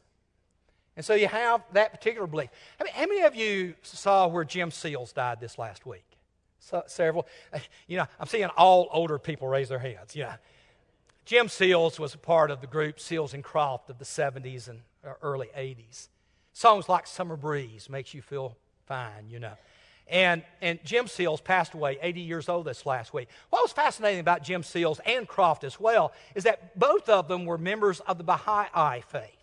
And 0.94 1.02
so 1.02 1.14
you 1.14 1.26
have 1.26 1.62
that 1.72 1.90
particular 1.90 2.26
belief. 2.26 2.50
I 2.78 2.84
mean, 2.84 2.92
how 2.92 3.06
many 3.06 3.22
of 3.22 3.34
you 3.34 3.74
saw 3.80 4.26
where 4.26 4.44
Jim 4.44 4.70
Seals 4.70 5.10
died 5.14 5.40
this 5.40 5.58
last 5.58 5.86
week? 5.86 6.04
So, 6.60 6.82
several. 6.86 7.26
You 7.86 7.96
know, 7.96 8.04
I'm 8.20 8.26
seeing 8.26 8.50
all 8.58 8.90
older 8.92 9.18
people 9.18 9.48
raise 9.48 9.70
their 9.70 9.78
hands. 9.78 10.14
Yeah. 10.14 10.36
Jim 11.24 11.48
Seals 11.48 11.98
was 11.98 12.12
a 12.12 12.18
part 12.18 12.50
of 12.50 12.60
the 12.60 12.66
group 12.66 13.00
Seals 13.00 13.32
and 13.32 13.42
Crofts 13.42 13.88
of 13.88 13.98
the 13.98 14.04
70s 14.04 14.68
and 14.68 14.80
uh, 15.02 15.14
early 15.22 15.48
80s. 15.56 16.08
Songs 16.52 16.90
like 16.90 17.06
Summer 17.06 17.36
Breeze 17.36 17.88
makes 17.88 18.12
you 18.12 18.20
feel 18.20 18.58
fine, 18.84 19.30
you 19.30 19.38
know. 19.38 19.54
And, 20.08 20.42
and 20.62 20.82
Jim 20.84 21.06
Seals 21.06 21.40
passed 21.40 21.74
away, 21.74 21.98
80 22.00 22.20
years 22.20 22.48
old 22.48 22.66
this 22.66 22.86
last 22.86 23.12
week. 23.12 23.28
What 23.50 23.62
was 23.62 23.72
fascinating 23.72 24.20
about 24.20 24.42
Jim 24.42 24.62
Seals 24.62 25.00
and 25.04 25.28
Crofts 25.28 25.64
as 25.64 25.78
well 25.78 26.12
is 26.34 26.44
that 26.44 26.78
both 26.78 27.08
of 27.08 27.28
them 27.28 27.44
were 27.44 27.58
members 27.58 28.00
of 28.00 28.16
the 28.16 28.24
Baha'i 28.24 29.02
faith. 29.02 29.38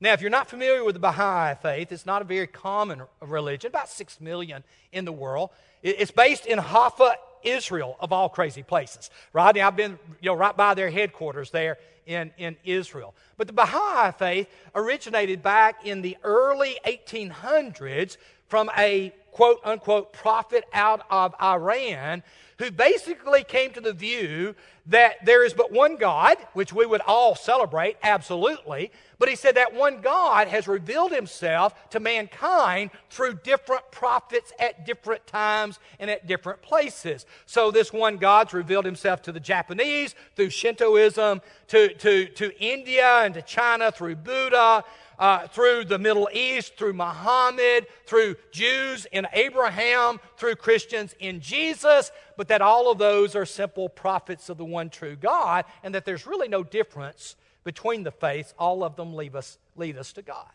Now, 0.00 0.14
if 0.14 0.22
you're 0.22 0.30
not 0.30 0.48
familiar 0.48 0.82
with 0.82 0.94
the 0.94 1.00
Baha'i 1.00 1.54
faith, 1.54 1.92
it's 1.92 2.06
not 2.06 2.22
a 2.22 2.24
very 2.24 2.46
common 2.46 3.02
religion, 3.20 3.68
about 3.68 3.88
six 3.88 4.20
million 4.20 4.64
in 4.92 5.04
the 5.04 5.12
world. 5.12 5.50
It's 5.82 6.10
based 6.10 6.46
in 6.46 6.58
Haifa, 6.58 7.16
Israel, 7.42 7.96
of 8.00 8.12
all 8.12 8.28
crazy 8.28 8.62
places. 8.62 9.10
Right 9.32 9.56
I've 9.58 9.76
been 9.76 9.98
you 10.20 10.30
know, 10.30 10.34
right 10.34 10.56
by 10.56 10.74
their 10.74 10.90
headquarters 10.90 11.50
there 11.50 11.78
in, 12.06 12.30
in 12.38 12.56
Israel. 12.64 13.14
But 13.36 13.46
the 13.46 13.52
Baha'i 13.52 14.12
faith 14.12 14.48
originated 14.74 15.42
back 15.42 15.86
in 15.86 16.02
the 16.02 16.16
early 16.22 16.78
1800s 16.86 18.16
from 18.50 18.68
a 18.76 19.12
quote 19.30 19.60
unquote 19.64 20.12
prophet 20.12 20.64
out 20.72 21.06
of 21.08 21.34
Iran 21.40 22.22
who 22.58 22.70
basically 22.70 23.42
came 23.42 23.72
to 23.72 23.80
the 23.80 23.94
view 23.94 24.54
that 24.84 25.24
there 25.24 25.44
is 25.44 25.54
but 25.54 25.72
one 25.72 25.96
God, 25.96 26.36
which 26.52 26.72
we 26.72 26.84
would 26.84 27.00
all 27.06 27.34
celebrate, 27.34 27.96
absolutely. 28.02 28.90
But 29.18 29.30
he 29.30 29.36
said 29.36 29.54
that 29.54 29.72
one 29.72 30.00
God 30.02 30.48
has 30.48 30.68
revealed 30.68 31.12
himself 31.12 31.88
to 31.90 32.00
mankind 32.00 32.90
through 33.08 33.34
different 33.44 33.90
prophets 33.90 34.52
at 34.58 34.84
different 34.84 35.26
times 35.26 35.78
and 35.98 36.10
at 36.10 36.26
different 36.26 36.60
places. 36.60 37.24
So 37.46 37.70
this 37.70 37.94
one 37.94 38.18
God's 38.18 38.52
revealed 38.52 38.84
himself 38.84 39.22
to 39.22 39.32
the 39.32 39.40
Japanese 39.40 40.14
through 40.36 40.50
Shintoism, 40.50 41.40
to, 41.68 41.94
to, 41.94 42.26
to 42.26 42.62
India 42.62 43.20
and 43.20 43.32
to 43.34 43.42
China 43.42 43.90
through 43.90 44.16
Buddha, 44.16 44.84
uh, 45.20 45.46
through 45.48 45.84
the 45.84 45.98
Middle 45.98 46.30
East, 46.32 46.76
through 46.76 46.94
Muhammad, 46.94 47.86
through 48.06 48.36
Jews 48.50 49.06
in 49.12 49.26
Abraham, 49.34 50.18
through 50.38 50.56
Christians 50.56 51.14
in 51.20 51.40
Jesus, 51.40 52.10
but 52.38 52.48
that 52.48 52.62
all 52.62 52.90
of 52.90 52.96
those 52.96 53.36
are 53.36 53.44
simple 53.44 53.90
prophets 53.90 54.48
of 54.48 54.56
the 54.56 54.64
one 54.64 54.88
true 54.88 55.16
God, 55.16 55.66
and 55.84 55.94
that 55.94 56.06
there's 56.06 56.26
really 56.26 56.48
no 56.48 56.64
difference 56.64 57.36
between 57.64 58.02
the 58.02 58.10
faiths. 58.10 58.54
All 58.58 58.82
of 58.82 58.96
them 58.96 59.12
lead 59.14 59.36
us, 59.36 59.58
lead 59.76 59.98
us 59.98 60.14
to 60.14 60.22
God. 60.22 60.48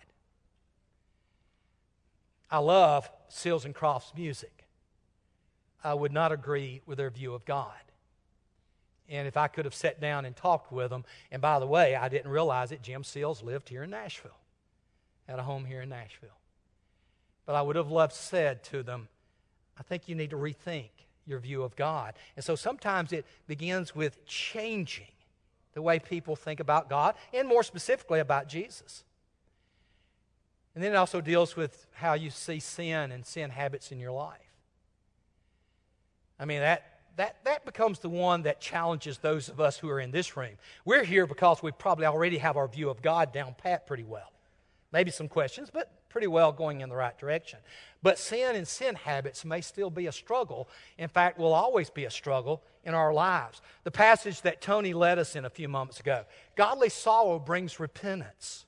I 2.50 2.58
love 2.58 3.10
Seals 3.30 3.66
and 3.66 3.76
Crofts' 3.76 4.14
music. 4.16 4.66
I 5.84 5.94
would 5.94 6.12
not 6.12 6.32
agree 6.32 6.82
with 6.88 6.98
their 6.98 7.12
view 7.12 7.36
of 7.36 7.46
God. 7.46 7.72
And 9.08 9.28
if 9.28 9.38
I 9.38 9.48
could 9.48 9.66
have 9.66 9.76
sat 9.76 10.02
down 10.02 10.26
and 10.26 10.36
talked 10.36 10.72
with 10.72 10.90
them, 10.90 11.06
and 11.32 11.40
by 11.40 11.60
the 11.60 11.68
way, 11.68 11.96
I 11.96 12.10
didn't 12.10 12.32
realize 12.32 12.72
it, 12.72 12.82
Jim 12.82 13.04
Seals 13.04 13.44
lived 13.44 13.70
here 13.70 13.84
in 13.84 13.92
Nashville 13.92 14.32
at 15.28 15.40
a 15.40 15.44
home 15.44 15.66
here 15.66 15.82
in 15.82 15.90
Nashville. 15.90 16.30
But 17.46 17.56
I 17.56 17.62
would 17.62 17.76
have 17.76 17.92
loved 17.92 18.14
said 18.14 18.64
to 18.66 18.84
them, 18.84 19.08
I 19.78 19.84
think 19.84 20.08
you 20.08 20.16
need 20.16 20.32
to 20.32 20.36
rethink 20.36 20.90
your 21.26 21.40
view 21.40 21.64
of 21.64 21.76
God. 21.76 22.14
And 22.36 22.46
so 22.46 22.56
sometimes 22.56 23.12
it 23.12 23.26
begins 23.48 23.96
with 23.96 24.26
changing 24.26 25.08
the 25.74 25.82
way 25.82 26.00
people 26.00 26.36
think 26.36 26.60
about 26.60 26.90
God 26.90 27.16
and 27.34 27.48
more 27.48 27.64
specifically 27.64 28.20
about 28.20 28.48
Jesus. 28.48 29.04
And 30.74 30.84
then 30.84 30.92
it 30.92 30.96
also 30.96 31.22
deals 31.22 31.56
with 31.56 31.88
how 31.94 32.14
you 32.14 32.30
see 32.30 32.60
sin 32.60 33.12
and 33.12 33.26
sin 33.26 33.50
habits 33.50 33.92
in 33.92 34.00
your 34.00 34.12
life. 34.12 34.40
I 36.40 36.46
mean, 36.46 36.60
that, 36.60 37.00
that, 37.16 37.38
that 37.46 37.66
becomes 37.66 38.00
the 38.00 38.10
one 38.10 38.44
that 38.44 38.60
challenges 38.60 39.20
those 39.20 39.48
of 39.48 39.62
us 39.62 39.78
who 39.78 39.90
are 39.90 40.00
in 40.00 40.12
this 40.12 40.36
room. 40.36 40.58
We're 40.84 41.06
here 41.06 41.26
because 41.26 41.64
we 41.64 41.72
probably 41.72 42.06
already 42.06 42.38
have 42.40 42.58
our 42.58 42.68
view 42.68 42.90
of 42.90 43.02
God 43.02 43.32
down 43.32 43.56
pat 43.58 43.88
pretty 43.88 44.04
well. 44.04 44.32
Maybe 44.96 45.12
some 45.12 45.28
questions, 45.28 45.70
but 45.70 45.92
pretty 46.08 46.28
well 46.28 46.54
going 46.54 46.80
in 46.80 46.88
the 46.88 46.96
right 46.96 47.18
direction. 47.18 47.60
But 48.02 48.18
sin 48.18 48.56
and 48.56 48.66
sin 48.66 48.96
habits 48.96 49.44
may 49.44 49.60
still 49.60 49.90
be 49.90 50.08
a 50.08 50.12
struggle. 50.14 50.70
In 50.98 51.10
fact, 51.10 51.38
will 51.38 51.54
always 51.54 51.90
be 51.90 52.06
a 52.06 52.10
struggle 52.10 52.64
in 52.86 52.94
our 52.94 53.14
lives. 53.14 53.62
The 53.84 53.92
passage 53.92 54.40
that 54.44 54.62
Tony 54.62 54.94
led 54.94 55.20
us 55.20 55.36
in 55.36 55.44
a 55.44 55.50
few 55.50 55.68
moments 55.68 56.00
ago 56.00 56.24
godly 56.56 56.88
sorrow 56.88 57.40
brings 57.40 57.78
repentance. 57.78 58.64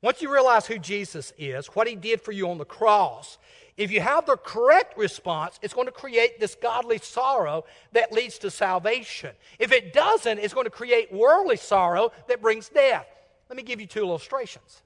Once 0.00 0.22
you 0.22 0.32
realize 0.32 0.64
who 0.64 0.78
Jesus 0.78 1.34
is, 1.36 1.66
what 1.66 1.86
he 1.86 1.94
did 1.94 2.22
for 2.22 2.32
you 2.32 2.48
on 2.48 2.56
the 2.56 2.64
cross, 2.64 3.36
if 3.76 3.90
you 3.90 4.00
have 4.00 4.24
the 4.24 4.38
correct 4.38 4.96
response, 4.96 5.58
it's 5.60 5.74
going 5.74 5.88
to 5.88 5.92
create 5.92 6.40
this 6.40 6.54
godly 6.54 6.96
sorrow 6.96 7.66
that 7.92 8.14
leads 8.14 8.38
to 8.38 8.50
salvation. 8.50 9.32
If 9.58 9.72
it 9.72 9.92
doesn't, 9.92 10.38
it's 10.38 10.54
going 10.54 10.64
to 10.64 10.70
create 10.70 11.12
worldly 11.12 11.58
sorrow 11.58 12.12
that 12.28 12.40
brings 12.40 12.70
death. 12.70 13.04
Let 13.50 13.58
me 13.58 13.62
give 13.62 13.78
you 13.78 13.86
two 13.86 14.00
illustrations. 14.00 14.80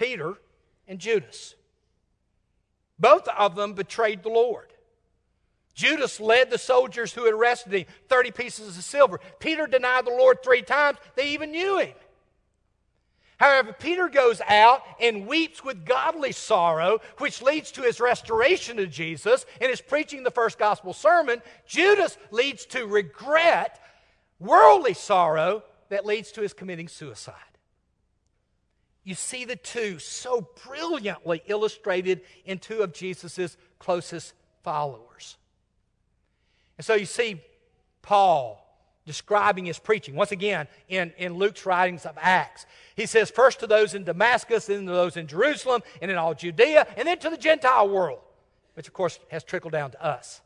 Peter 0.00 0.34
and 0.88 0.98
Judas. 0.98 1.54
Both 2.98 3.28
of 3.28 3.54
them 3.54 3.74
betrayed 3.74 4.22
the 4.22 4.30
Lord. 4.30 4.72
Judas 5.74 6.18
led 6.18 6.50
the 6.50 6.58
soldiers 6.58 7.12
who 7.12 7.26
had 7.26 7.34
arrested 7.34 7.72
him 7.72 7.86
30 8.08 8.30
pieces 8.32 8.78
of 8.78 8.82
silver. 8.82 9.20
Peter 9.38 9.66
denied 9.66 10.06
the 10.06 10.10
Lord 10.10 10.42
three 10.42 10.62
times. 10.62 10.98
They 11.16 11.28
even 11.28 11.52
knew 11.52 11.78
him. 11.78 11.94
However, 13.36 13.72
Peter 13.72 14.08
goes 14.08 14.40
out 14.46 14.82
and 15.00 15.26
weeps 15.26 15.64
with 15.64 15.86
godly 15.86 16.32
sorrow, 16.32 17.00
which 17.18 17.40
leads 17.40 17.70
to 17.72 17.82
his 17.82 18.00
restoration 18.00 18.78
to 18.78 18.86
Jesus 18.86 19.46
and 19.60 19.70
is 19.70 19.80
preaching 19.80 20.22
the 20.22 20.30
first 20.30 20.58
gospel 20.58 20.92
sermon. 20.92 21.40
Judas 21.66 22.18
leads 22.30 22.66
to 22.66 22.86
regret, 22.86 23.80
worldly 24.38 24.94
sorrow 24.94 25.62
that 25.88 26.04
leads 26.04 26.32
to 26.32 26.42
his 26.42 26.52
committing 26.52 26.88
suicide. 26.88 27.34
You 29.10 29.16
see 29.16 29.44
the 29.44 29.56
two 29.56 29.98
so 29.98 30.48
brilliantly 30.64 31.42
illustrated 31.48 32.20
in 32.44 32.60
two 32.60 32.82
of 32.82 32.92
Jesus' 32.92 33.56
closest 33.80 34.34
followers. 34.62 35.36
And 36.78 36.84
so 36.84 36.94
you 36.94 37.06
see 37.06 37.42
Paul 38.02 38.64
describing 39.06 39.64
his 39.64 39.80
preaching. 39.80 40.14
Once 40.14 40.30
again, 40.30 40.68
in, 40.88 41.12
in 41.18 41.34
Luke's 41.34 41.66
writings 41.66 42.06
of 42.06 42.16
Acts, 42.20 42.66
he 42.94 43.04
says, 43.04 43.32
first 43.32 43.58
to 43.58 43.66
those 43.66 43.94
in 43.94 44.04
Damascus, 44.04 44.66
then 44.66 44.86
to 44.86 44.92
those 44.92 45.16
in 45.16 45.26
Jerusalem, 45.26 45.82
and 46.00 46.08
in 46.08 46.16
all 46.16 46.32
Judea, 46.32 46.86
and 46.96 47.08
then 47.08 47.18
to 47.18 47.30
the 47.30 47.36
Gentile 47.36 47.88
world, 47.88 48.20
which 48.74 48.86
of 48.86 48.94
course 48.94 49.18
has 49.32 49.42
trickled 49.42 49.72
down 49.72 49.90
to 49.90 50.06
us. 50.06 50.40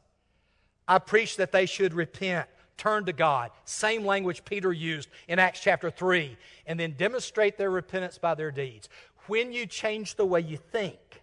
I 0.88 1.00
preach 1.00 1.36
that 1.36 1.52
they 1.52 1.66
should 1.66 1.92
repent 1.92 2.48
turn 2.76 3.04
to 3.06 3.12
God. 3.12 3.50
Same 3.64 4.04
language 4.04 4.44
Peter 4.44 4.72
used 4.72 5.08
in 5.28 5.38
Acts 5.38 5.60
chapter 5.60 5.90
3. 5.90 6.36
And 6.66 6.78
then 6.78 6.94
demonstrate 6.96 7.56
their 7.56 7.70
repentance 7.70 8.18
by 8.18 8.34
their 8.34 8.50
deeds. 8.50 8.88
When 9.26 9.52
you 9.52 9.66
change 9.66 10.16
the 10.16 10.26
way 10.26 10.40
you 10.40 10.56
think, 10.56 11.22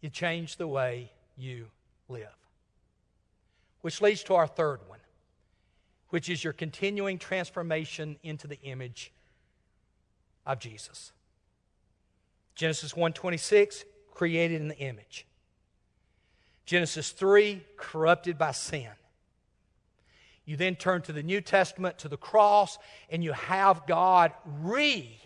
you 0.00 0.10
change 0.10 0.56
the 0.56 0.68
way 0.68 1.12
you 1.36 1.66
live. 2.08 2.34
Which 3.80 4.00
leads 4.00 4.22
to 4.24 4.34
our 4.34 4.46
third 4.46 4.80
one, 4.88 5.00
which 6.10 6.28
is 6.28 6.42
your 6.42 6.52
continuing 6.52 7.18
transformation 7.18 8.16
into 8.22 8.46
the 8.46 8.60
image 8.62 9.12
of 10.46 10.58
Jesus. 10.58 11.12
Genesis 12.54 12.94
1:26 12.94 13.84
created 14.10 14.60
in 14.60 14.68
the 14.68 14.78
image. 14.78 15.26
Genesis 16.66 17.10
3, 17.10 17.62
corrupted 17.76 18.36
by 18.36 18.52
sin. 18.52 18.90
You 20.44 20.56
then 20.56 20.76
turn 20.76 21.02
to 21.02 21.12
the 21.12 21.22
New 21.22 21.40
Testament, 21.40 21.98
to 21.98 22.08
the 22.08 22.16
cross, 22.16 22.78
and 23.10 23.24
you 23.24 23.32
have 23.32 23.86
God 23.86 24.32
re 24.62 25.20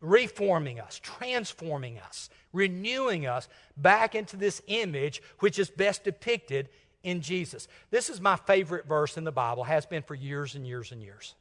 reforming 0.00 0.80
us, 0.80 0.98
transforming 1.02 1.98
us, 1.98 2.30
renewing 2.54 3.26
us 3.26 3.48
back 3.76 4.14
into 4.14 4.34
this 4.34 4.62
image 4.66 5.22
which 5.40 5.58
is 5.58 5.68
best 5.68 6.04
depicted 6.04 6.70
in 7.02 7.20
Jesus. 7.20 7.68
This 7.90 8.08
is 8.08 8.20
my 8.20 8.36
favorite 8.36 8.86
verse 8.86 9.18
in 9.18 9.24
the 9.24 9.32
Bible, 9.32 9.64
has 9.64 9.84
been 9.84 10.02
for 10.02 10.14
years 10.14 10.54
and 10.54 10.66
years 10.66 10.90
and 10.90 11.02
years. 11.02 11.34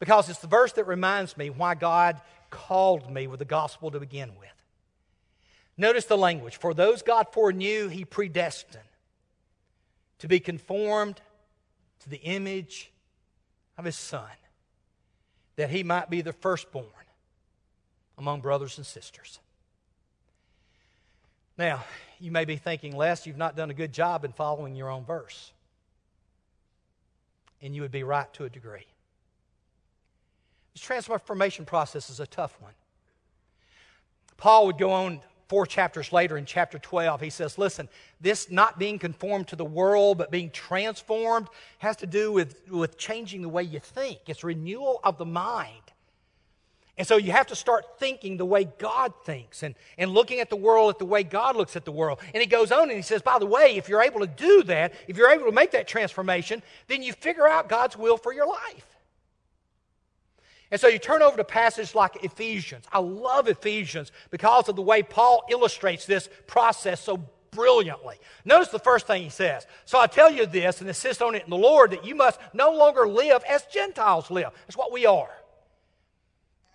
Because 0.00 0.28
it's 0.28 0.40
the 0.40 0.48
verse 0.48 0.72
that 0.72 0.88
reminds 0.88 1.36
me 1.36 1.50
why 1.50 1.76
God 1.76 2.20
called 2.50 3.08
me 3.12 3.28
with 3.28 3.38
the 3.38 3.44
gospel 3.44 3.92
to 3.92 4.00
begin 4.00 4.30
with. 4.38 4.61
Notice 5.76 6.04
the 6.04 6.18
language. 6.18 6.56
For 6.56 6.74
those 6.74 7.02
God 7.02 7.28
foreknew, 7.32 7.88
he 7.88 8.04
predestined 8.04 8.82
to 10.18 10.28
be 10.28 10.40
conformed 10.40 11.20
to 12.00 12.08
the 12.08 12.18
image 12.18 12.92
of 13.78 13.84
his 13.84 13.96
Son, 13.96 14.28
that 15.56 15.70
he 15.70 15.82
might 15.82 16.10
be 16.10 16.20
the 16.20 16.32
firstborn 16.32 16.86
among 18.18 18.40
brothers 18.40 18.76
and 18.76 18.86
sisters. 18.86 19.38
Now, 21.56 21.84
you 22.20 22.30
may 22.30 22.44
be 22.44 22.56
thinking, 22.56 22.96
Les, 22.96 23.26
you've 23.26 23.36
not 23.36 23.56
done 23.56 23.70
a 23.70 23.74
good 23.74 23.92
job 23.92 24.24
in 24.24 24.32
following 24.32 24.74
your 24.74 24.90
own 24.90 25.04
verse. 25.04 25.52
And 27.60 27.74
you 27.74 27.82
would 27.82 27.92
be 27.92 28.02
right 28.02 28.32
to 28.34 28.44
a 28.44 28.50
degree. 28.50 28.86
This 30.74 30.82
transformation 30.82 31.64
process 31.64 32.10
is 32.10 32.20
a 32.20 32.26
tough 32.26 32.56
one. 32.60 32.72
Paul 34.36 34.66
would 34.66 34.78
go 34.78 34.90
on 34.90 35.20
four 35.52 35.66
chapters 35.66 36.14
later 36.14 36.38
in 36.38 36.46
chapter 36.46 36.78
12. 36.78 37.20
He 37.20 37.28
says, 37.28 37.58
Listen, 37.58 37.86
this 38.22 38.50
not 38.50 38.78
being 38.78 38.98
conformed 38.98 39.48
to 39.48 39.56
the 39.56 39.66
world, 39.66 40.16
but 40.16 40.30
being 40.30 40.48
transformed 40.48 41.46
has 41.76 41.96
to 41.96 42.06
do 42.06 42.32
with, 42.32 42.66
with 42.70 42.96
changing 42.96 43.42
the 43.42 43.50
way 43.50 43.62
you 43.62 43.78
think. 43.78 44.20
It's 44.28 44.42
renewal 44.44 44.98
of 45.04 45.18
the 45.18 45.26
mind. 45.26 45.82
And 46.96 47.06
so 47.06 47.18
you 47.18 47.32
have 47.32 47.48
to 47.48 47.54
start 47.54 47.98
thinking 47.98 48.38
the 48.38 48.46
way 48.46 48.64
God 48.64 49.12
thinks 49.26 49.62
and, 49.62 49.74
and 49.98 50.10
looking 50.10 50.40
at 50.40 50.48
the 50.48 50.56
world 50.56 50.88
at 50.88 50.98
the 50.98 51.04
way 51.04 51.22
God 51.22 51.54
looks 51.54 51.76
at 51.76 51.84
the 51.84 51.92
world. 51.92 52.20
And 52.32 52.40
he 52.40 52.46
goes 52.46 52.72
on 52.72 52.84
and 52.84 52.92
he 52.92 53.02
says, 53.02 53.20
by 53.20 53.38
the 53.38 53.44
way, 53.44 53.76
if 53.76 53.90
you're 53.90 54.02
able 54.02 54.20
to 54.20 54.26
do 54.26 54.62
that, 54.62 54.94
if 55.06 55.18
you're 55.18 55.32
able 55.32 55.44
to 55.44 55.52
make 55.52 55.72
that 55.72 55.86
transformation, 55.86 56.62
then 56.88 57.02
you 57.02 57.12
figure 57.12 57.46
out 57.46 57.68
God's 57.68 57.94
will 57.94 58.16
for 58.16 58.32
your 58.32 58.46
life. 58.46 58.91
And 60.72 60.80
so 60.80 60.88
you 60.88 60.98
turn 60.98 61.20
over 61.20 61.36
to 61.36 61.44
passages 61.44 61.94
like 61.94 62.24
Ephesians. 62.24 62.86
I 62.90 62.98
love 62.98 63.46
Ephesians 63.46 64.10
because 64.30 64.70
of 64.70 64.74
the 64.74 64.82
way 64.82 65.02
Paul 65.02 65.44
illustrates 65.50 66.06
this 66.06 66.30
process 66.46 66.98
so 66.98 67.28
brilliantly. 67.50 68.16
Notice 68.46 68.68
the 68.68 68.78
first 68.78 69.06
thing 69.06 69.22
he 69.22 69.28
says. 69.28 69.66
So 69.84 70.00
I 70.00 70.06
tell 70.06 70.32
you 70.32 70.46
this 70.46 70.80
and 70.80 70.88
insist 70.88 71.20
on 71.20 71.34
it 71.34 71.44
in 71.44 71.50
the 71.50 71.58
Lord 71.58 71.90
that 71.90 72.06
you 72.06 72.14
must 72.14 72.40
no 72.54 72.72
longer 72.72 73.06
live 73.06 73.44
as 73.46 73.66
Gentiles 73.66 74.30
live. 74.30 74.48
That's 74.66 74.76
what 74.76 74.90
we 74.92 75.04
are. 75.04 75.28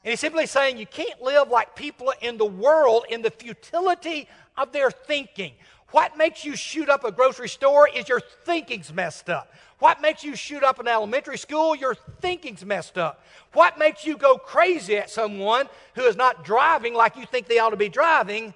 And 0.03 0.11
he's 0.11 0.19
simply 0.19 0.45
saying 0.45 0.77
you 0.77 0.85
can't 0.85 1.19
live 1.19 1.49
like 1.49 1.75
people 1.75 2.13
in 2.21 2.37
the 2.37 2.45
world 2.45 3.05
in 3.09 3.23
the 3.23 3.31
futility 3.31 4.29
of 4.55 4.71
their 4.73 4.91
thinking. 4.91 5.53
What 5.91 6.17
makes 6.17 6.43
you 6.43 6.55
shoot 6.55 6.89
up 6.89 7.05
a 7.05 7.11
grocery 7.11 7.47
store 7.47 7.87
is 7.87 8.09
your 8.09 8.19
thinking's 8.19 8.91
messed 8.91 9.29
up. 9.29 9.53
What 9.79 10.01
makes 10.01 10.23
you 10.23 10.35
shoot 10.35 10.63
up 10.63 10.79
an 10.79 10.87
elementary 10.87 11.37
school? 11.37 11.75
Your 11.75 11.95
thinking's 12.19 12.65
messed 12.65 12.97
up. 12.97 13.23
What 13.53 13.79
makes 13.79 14.05
you 14.05 14.17
go 14.17 14.37
crazy 14.37 14.97
at 14.97 15.09
someone 15.09 15.69
who 15.95 16.03
is 16.03 16.15
not 16.15 16.43
driving 16.43 16.93
like 16.93 17.15
you 17.15 17.25
think 17.25 17.47
they 17.47 17.59
ought 17.59 17.69
to 17.69 17.77
be 17.77 17.89
driving? 17.89 18.53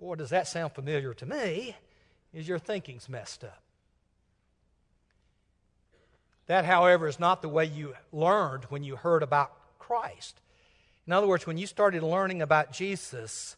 Boy, 0.00 0.16
does 0.16 0.30
that 0.30 0.48
sound 0.48 0.72
familiar 0.72 1.14
to 1.14 1.26
me, 1.26 1.76
is 2.34 2.48
your 2.48 2.58
thinking's 2.58 3.08
messed 3.08 3.44
up. 3.44 3.62
That, 6.46 6.64
however, 6.64 7.06
is 7.06 7.20
not 7.20 7.40
the 7.40 7.48
way 7.48 7.66
you 7.66 7.94
learned 8.12 8.64
when 8.64 8.82
you 8.82 8.96
heard 8.96 9.22
about 9.22 9.52
Christ. 9.78 10.40
In 11.06 11.12
other 11.12 11.28
words, 11.28 11.46
when 11.46 11.58
you 11.58 11.66
started 11.66 12.02
learning 12.02 12.42
about 12.42 12.72
Jesus, 12.72 13.56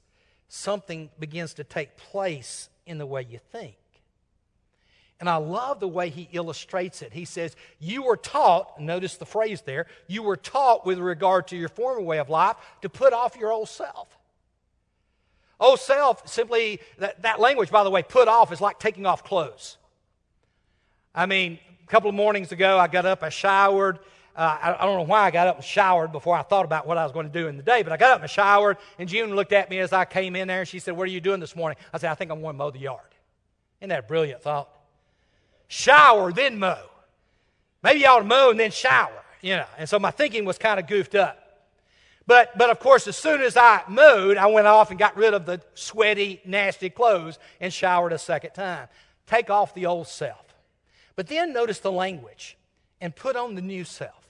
something 0.48 1.11
begins 1.18 1.54
to 1.54 1.64
take 1.64 1.96
place 1.96 2.68
in 2.87 2.98
the 2.98 3.07
way 3.07 3.26
you 3.28 3.38
think. 3.52 3.76
And 5.20 5.28
I 5.28 5.37
love 5.37 5.80
the 5.80 5.88
way 5.88 6.11
he 6.11 6.28
illustrates 6.33 7.00
it. 7.00 7.12
He 7.12 7.24
says, 7.24 7.57
You 7.78 8.02
were 8.02 8.16
taught, 8.16 8.80
notice 8.80 9.16
the 9.16 9.24
phrase 9.26 9.62
there, 9.62 9.87
you 10.07 10.22
were 10.22 10.37
taught 10.37 10.85
with 10.85 10.98
regard 10.98 11.48
to 11.48 11.57
your 11.57 11.68
former 11.68 12.00
way 12.00 12.18
of 12.18 12.28
life 12.28 12.57
to 12.83 12.88
put 12.88 13.12
off 13.12 13.37
your 13.37 13.52
old 13.52 13.68
self. 13.68 14.09
Old 15.61 15.78
self, 15.78 16.28
simply, 16.28 16.80
that, 16.98 17.22
that 17.22 17.40
language, 17.40 17.70
by 17.70 17.85
the 17.85 17.90
way, 17.90 18.02
put 18.02 18.28
off 18.28 18.52
is 18.52 18.61
like 18.61 18.78
taking 18.80 19.07
off 19.07 19.22
clothes. 19.22 19.78
I 21.14 21.26
mean, 21.26 21.59
a 21.83 21.87
couple 21.87 22.09
of 22.09 22.14
mornings 22.14 22.50
ago, 22.50 22.76
I 22.78 22.88
got 22.88 23.07
up, 23.07 23.22
I 23.22 23.28
showered, 23.28 24.00
uh, 24.37 24.59
I, 24.61 24.83
I, 24.83 24.85
don't 24.85 24.97
know 24.97 25.05
why 25.05 25.23
I 25.23 25.31
got 25.31 25.47
up 25.47 25.57
and 25.57 25.64
showered 25.64 26.11
before 26.11 26.37
I 26.37 26.42
thought 26.42 26.64
about 26.64 26.87
what 26.87 26.99
I 26.99 27.05
was 27.05 27.12
going 27.12 27.27
to 27.27 27.33
do 27.33 27.47
in 27.47 27.57
the 27.57 27.62
day, 27.62 27.83
but 27.83 27.92
I 27.92 27.97
got 27.97 28.11
up 28.11 28.20
and 28.20 28.29
showered, 28.29 28.79
and 28.99 29.09
June 29.09 29.37
looked 29.37 29.53
at 29.53 29.70
me 29.70 29.79
as 29.79 29.92
I 29.92 30.05
came 30.05 30.35
in 30.35 30.49
there, 30.49 30.61
and 30.61 30.68
she 30.68 30.81
said, 30.81 30.97
What 30.97 31.05
are 31.05 31.12
you 31.12 31.20
doing 31.20 31.38
this 31.38 31.55
morning? 31.55 31.79
I 31.92 31.99
said, 31.99 32.11
I 32.11 32.14
think 32.14 32.33
I'm 32.33 32.40
going 32.40 32.55
to 32.55 32.59
mow 32.59 32.70
the 32.70 32.81
yard. 32.81 33.01
Isn't 33.81 33.90
that 33.90 34.01
a 34.01 34.03
brilliant 34.03 34.42
thought? 34.42 34.68
Shower, 35.68 36.33
then 36.33 36.59
mow. 36.59 36.79
Maybe 37.83 38.01
you 38.01 38.07
ought 38.07 38.20
to 38.20 38.25
mow 38.25 38.51
and 38.51 38.59
then 38.59 38.70
shower, 38.70 39.23
you 39.40 39.57
know. 39.57 39.66
And 39.79 39.88
so 39.88 39.99
my 39.99 40.11
thinking 40.11 40.44
was 40.44 40.59
kind 40.59 40.81
of 40.81 40.87
goofed 40.87 41.14
up. 41.14 41.38
But, 42.27 42.57
but 42.57 42.70
of 42.70 42.81
course, 42.81 43.07
as 43.07 43.16
soon 43.16 43.42
as 43.42 43.57
I 43.57 43.83
mowed, 43.88 44.37
I 44.37 44.47
went 44.47 44.66
off 44.66 44.90
and 44.90 44.99
got 44.99 45.16
rid 45.16 45.35
of 45.35 45.47
the 45.47 45.61
sweaty, 45.75 46.40
nasty 46.44 46.88
clothes 46.88 47.38
and 47.61 47.73
showered 47.73 48.12
a 48.12 48.18
second 48.18 48.53
time. 48.53 48.88
Take 49.27 49.51
off 49.51 49.75
the 49.75 49.87
old 49.87 50.09
self. 50.09 50.42
But 51.16 51.29
then 51.29 51.53
notice 51.53 51.79
the 51.81 51.92
language 51.92 52.57
and 53.01 53.14
put 53.14 53.37
on 53.37 53.55
the 53.55 53.62
new 53.62 53.85
self. 53.85 54.24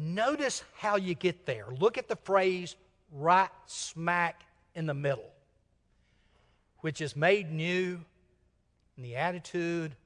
Notice 0.00 0.62
how 0.76 0.94
you 0.94 1.14
get 1.14 1.44
there. 1.44 1.66
Look 1.80 1.98
at 1.98 2.06
the 2.06 2.14
phrase 2.14 2.76
right 3.10 3.50
smack 3.66 4.42
in 4.76 4.86
the 4.86 4.94
middle, 4.94 5.32
which 6.82 7.00
is 7.00 7.16
made 7.16 7.50
new 7.50 7.98
in 8.96 9.02
the 9.02 9.16
attitude 9.16 9.96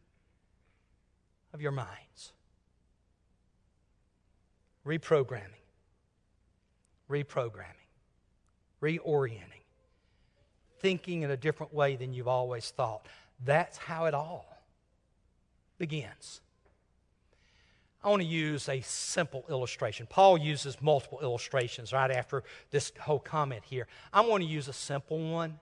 of 1.53 1.61
your 1.61 1.73
minds. 1.73 2.33
Reprogramming, 4.87 5.63
reprogramming, 7.11 7.67
reorienting, 8.81 9.43
thinking 10.81 11.21
in 11.21 11.31
a 11.31 11.37
different 11.37 11.75
way 11.75 11.97
than 11.97 12.15
you've 12.15 12.29
always 12.29 12.71
thought. 12.71 13.07
That's 13.45 13.77
how 13.77 14.07
it 14.07 14.15
all 14.15 14.47
begins. 15.77 16.41
I 18.05 18.09
want 18.09 18.23
to 18.23 18.29
use 18.29 18.69
a 18.69 18.81
simple 18.81 19.45
illustration. 19.49 20.07
Paul 20.09 20.37
uses 20.37 20.81
multiple 20.83 21.21
illustrations 21.23 21.93
right 21.93 22.11
after 22.11 22.43
this 22.71 22.93
whole 23.01 23.21
comment 23.21 23.63
here. 23.65 23.87
I 24.13 24.23
want 24.23 24.43
to 24.43 24.49
use 24.49 24.67
a 24.67 24.73
simple 24.73 25.19
one 25.31 25.59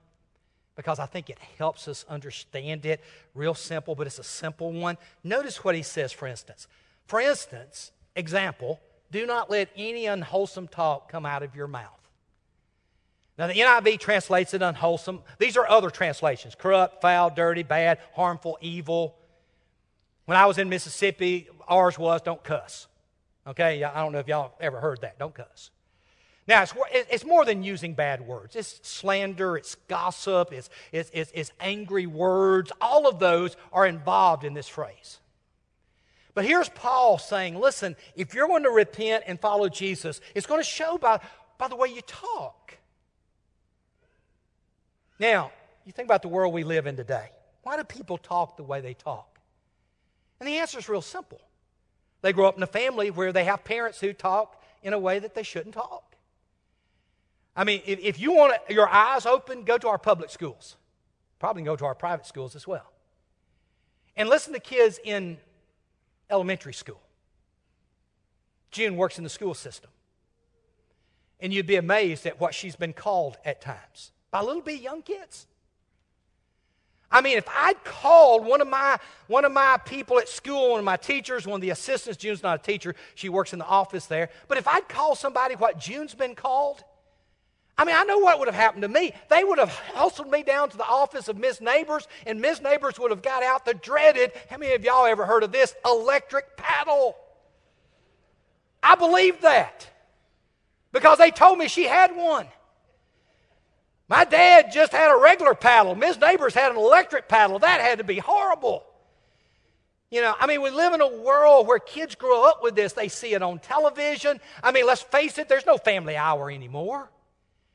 because 0.74 0.98
I 0.98 1.05
think 1.05 1.29
it 1.29 1.38
helps 1.59 1.87
us 1.88 2.07
understand 2.09 2.87
it. 2.87 3.03
Real 3.35 3.55
simple, 3.55 3.94
but 3.94 4.07
it's 4.07 4.18
a 4.18 4.24
simple 4.24 4.72
one. 4.72 4.96
Notice 5.22 5.62
what 5.62 5.74
he 5.74 5.83
says, 5.83 6.12
for 6.12 6.26
instance. 6.26 6.66
For 7.07 7.20
instance, 7.20 7.92
example, 8.16 8.81
do 9.11 9.26
not 9.26 9.50
let 9.50 9.68
any 9.76 10.07
unwholesome 10.07 10.68
talk 10.68 11.11
come 11.11 11.26
out 11.26 11.42
of 11.42 11.55
your 11.55 11.66
mouth. 11.66 12.00
Now, 13.37 13.46
the 13.48 13.55
NIV 13.55 14.00
translates 14.00 14.55
it 14.55 14.62
unwholesome. 14.62 15.22
These 15.38 15.57
are 15.57 15.68
other 15.68 15.90
translations 15.90 16.55
corrupt, 16.55 17.03
foul, 17.03 17.31
dirty, 17.31 17.62
bad, 17.62 17.98
harmful, 18.14 18.57
evil. 18.61 19.16
When 20.31 20.38
I 20.38 20.47
was 20.47 20.59
in 20.59 20.69
Mississippi, 20.69 21.49
ours 21.66 21.99
was 21.99 22.23
don't 22.23 22.45
cuss. 22.45 22.87
Okay, 23.49 23.83
I 23.83 24.01
don't 24.01 24.12
know 24.12 24.21
if 24.21 24.29
y'all 24.29 24.53
ever 24.61 24.79
heard 24.79 25.01
that. 25.01 25.19
Don't 25.19 25.35
cuss. 25.35 25.73
Now, 26.47 26.62
it's, 26.62 26.73
it's 26.93 27.25
more 27.25 27.45
than 27.45 27.64
using 27.64 27.95
bad 27.95 28.21
words. 28.21 28.55
It's 28.55 28.79
slander, 28.88 29.57
it's 29.57 29.75
gossip, 29.88 30.53
it's, 30.53 30.71
it's, 30.93 31.11
it's, 31.12 31.33
it's 31.35 31.51
angry 31.59 32.07
words. 32.07 32.71
All 32.81 33.09
of 33.09 33.19
those 33.19 33.57
are 33.73 33.85
involved 33.85 34.45
in 34.45 34.55
this 34.55 34.69
phrase. 34.69 35.19
But 36.35 36.45
here's 36.45 36.69
Paul 36.69 37.19
saying, 37.19 37.59
listen, 37.59 37.97
if 38.14 38.33
you're 38.33 38.47
going 38.47 38.62
to 38.62 38.71
repent 38.71 39.25
and 39.27 39.40
follow 39.40 39.69
Jesus, 39.69 40.21
it's 40.37 40.47
going 40.47 40.61
to 40.61 40.64
show 40.64 40.97
by, 40.97 41.19
by 41.59 41.66
the 41.66 41.75
way 41.75 41.88
you 41.88 42.03
talk. 42.03 42.79
Now, 45.19 45.51
you 45.85 45.90
think 45.90 46.07
about 46.07 46.23
the 46.23 46.29
world 46.29 46.55
we 46.55 46.62
live 46.62 46.87
in 46.87 46.95
today. 46.95 47.31
Why 47.64 47.77
do 47.77 47.83
people 47.83 48.16
talk 48.16 48.57
the 48.57 48.62
way 48.62 48.81
they 48.81 48.95
talk? 48.95 49.39
And 50.40 50.48
the 50.48 50.57
answer 50.57 50.79
is 50.79 50.88
real 50.88 51.03
simple. 51.03 51.40
They 52.22 52.33
grow 52.33 52.46
up 52.46 52.57
in 52.57 52.62
a 52.62 52.66
family 52.66 53.11
where 53.11 53.33
they 53.33 53.44
have 53.44 53.62
parents 53.64 54.00
who 54.00 54.12
talk 54.12 54.62
in 54.83 54.92
a 54.92 54.98
way 54.98 55.18
that 55.18 55.35
they 55.35 55.42
shouldn't 55.42 55.74
talk. 55.74 56.16
I 57.55 57.64
mean, 57.64 57.83
if, 57.87 57.98
if 58.00 58.20
you 58.20 58.33
want 58.33 58.55
your 58.68 58.88
eyes 58.88 59.26
open, 59.26 59.64
go 59.64 59.76
to 59.79 59.88
our 59.88 59.98
public 59.98 60.31
schools. 60.31 60.76
Probably 61.38 61.62
go 61.62 61.76
to 61.76 61.85
our 61.85 61.94
private 61.94 62.26
schools 62.26 62.57
as 62.57 62.66
well. 62.66 62.90
And 64.16 64.29
listen 64.29 64.53
to 64.53 64.61
kids 64.61 64.98
in 65.03 65.38
elementary 66.31 66.74
school. 66.74 67.00
June 68.70 68.96
works 68.96 69.18
in 69.18 69.24
the 69.24 69.31
school 69.31 69.55
system. 69.55 69.90
And 71.40 71.53
you'd 71.53 71.66
be 71.66 71.76
amazed 71.76 72.26
at 72.26 72.38
what 72.38 72.55
she's 72.55 72.76
been 72.76 72.92
called 72.92 73.38
at 73.44 73.61
times 73.61 74.12
by 74.31 74.42
little 74.42 74.62
bitty 74.62 74.83
young 74.83 75.03
kids. 75.03 75.46
I 77.12 77.20
mean, 77.20 77.37
if 77.37 77.49
I'd 77.49 77.83
called 77.85 78.44
one 78.44 78.61
of 78.61 78.68
my 78.68 78.99
one 79.27 79.44
of 79.44 79.53
my 79.53 79.79
people 79.85 80.18
at 80.18 80.29
school, 80.29 80.70
one 80.70 80.79
of 80.79 80.85
my 80.85 80.96
teachers, 80.96 81.46
one 81.46 81.57
of 81.57 81.61
the 81.61 81.70
assistants, 81.70 82.16
June's 82.16 82.42
not 82.42 82.61
a 82.61 82.62
teacher, 82.62 82.94
she 83.14 83.29
works 83.29 83.53
in 83.53 83.59
the 83.59 83.66
office 83.66 84.07
there. 84.07 84.31
But 84.49 84.59
if 84.59 84.68
I'd 84.68 84.88
called 84.88 85.18
somebody 85.18 85.57
what 85.57 85.79
June's 85.79 86.14
been 86.14 86.35
called, 86.35 86.85
I 87.77 87.85
mean, 87.85 87.96
I 87.96 88.05
know 88.05 88.18
what 88.18 88.38
would 88.38 88.46
have 88.49 88.55
happened 88.55 88.83
to 88.83 88.88
me. 88.88 89.14
They 89.29 89.42
would 89.42 89.59
have 89.59 89.70
hustled 89.94 90.31
me 90.31 90.42
down 90.42 90.68
to 90.68 90.77
the 90.77 90.87
office 90.87 91.29
of 91.29 91.38
Miss 91.38 91.61
Neighbors, 91.61 92.07
and 92.27 92.40
Miss 92.40 92.61
Neighbors 92.61 92.99
would 92.99 93.11
have 93.11 93.23
got 93.23 93.42
out 93.42 93.64
the 93.64 93.75
dreaded, 93.75 94.33
how 94.51 94.59
many 94.59 94.75
of 94.75 94.85
y'all 94.85 95.07
ever 95.07 95.25
heard 95.25 95.42
of 95.42 95.51
this? 95.51 95.75
Electric 95.85 96.59
paddle. 96.59 97.16
I 98.83 98.96
believed 98.96 99.42
that 99.42 99.88
because 100.92 101.18
they 101.18 101.31
told 101.31 101.59
me 101.59 101.68
she 101.68 101.85
had 101.85 102.14
one. 102.14 102.46
My 104.11 104.25
dad 104.25 104.73
just 104.73 104.90
had 104.90 105.14
a 105.14 105.23
regular 105.23 105.55
paddle. 105.55 105.94
Miss 105.94 106.18
Neighbors 106.18 106.53
had 106.53 106.73
an 106.73 106.77
electric 106.77 107.29
paddle. 107.29 107.61
That 107.61 107.81
had 107.81 107.99
to 107.99 108.05
be 108.05 108.18
horrible. 108.18 108.85
You 110.11 110.20
know, 110.20 110.35
I 110.40 110.49
mean, 110.49 110.62
we 110.62 110.70
live 110.70 110.92
in 110.92 111.01
a 111.01 111.07
world 111.07 111.68
where 111.68 111.79
kids 111.79 112.16
grow 112.16 112.44
up 112.44 112.61
with 112.61 112.75
this. 112.75 112.92
They 112.92 113.07
see 113.07 113.35
it 113.35 113.42
on 113.42 113.61
television. 113.61 114.40
I 114.64 114.73
mean, 114.73 114.85
let's 114.85 115.01
face 115.01 115.38
it, 115.38 115.49
there's 115.49 115.64
no 115.64 115.79
family 115.79 116.16
hour 116.16 116.51
anymore. 116.51 117.09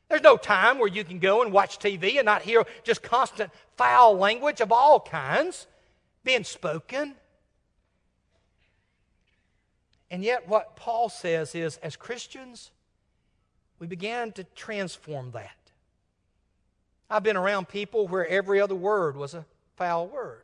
There's 0.10 0.22
no 0.22 0.36
time 0.36 0.78
where 0.78 0.90
you 0.90 1.06
can 1.06 1.20
go 1.20 1.42
and 1.42 1.54
watch 1.54 1.80
TV 1.80 2.18
and 2.18 2.26
not 2.26 2.42
hear 2.42 2.66
just 2.84 3.02
constant 3.02 3.50
foul 3.78 4.18
language 4.18 4.60
of 4.60 4.74
all 4.74 5.00
kinds 5.00 5.68
being 6.26 6.44
spoken. 6.44 7.16
And 10.12 10.22
yet, 10.22 10.50
what 10.50 10.76
Paul 10.76 11.08
says 11.08 11.56
is, 11.56 11.78
as 11.78 11.96
Christians, 11.96 12.72
we 13.80 13.88
began 13.88 14.34
to 14.34 14.44
transform 14.44 15.32
that. 15.32 15.65
I've 17.10 17.24
been 17.24 17.38
around 17.38 17.68
people 17.68 18.08
where 18.08 18.28
every 18.28 18.60
other 18.60 18.76
word 18.76 19.16
was 19.16 19.34
a 19.34 19.46
foul 19.76 20.08
word. 20.08 20.44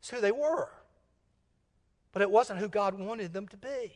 It's 0.00 0.10
who 0.10 0.20
they 0.20 0.32
were. 0.32 0.68
But 2.12 2.22
it 2.22 2.30
wasn't 2.30 2.60
who 2.60 2.68
God 2.68 2.94
wanted 2.94 3.32
them 3.32 3.48
to 3.48 3.56
be. 3.56 3.92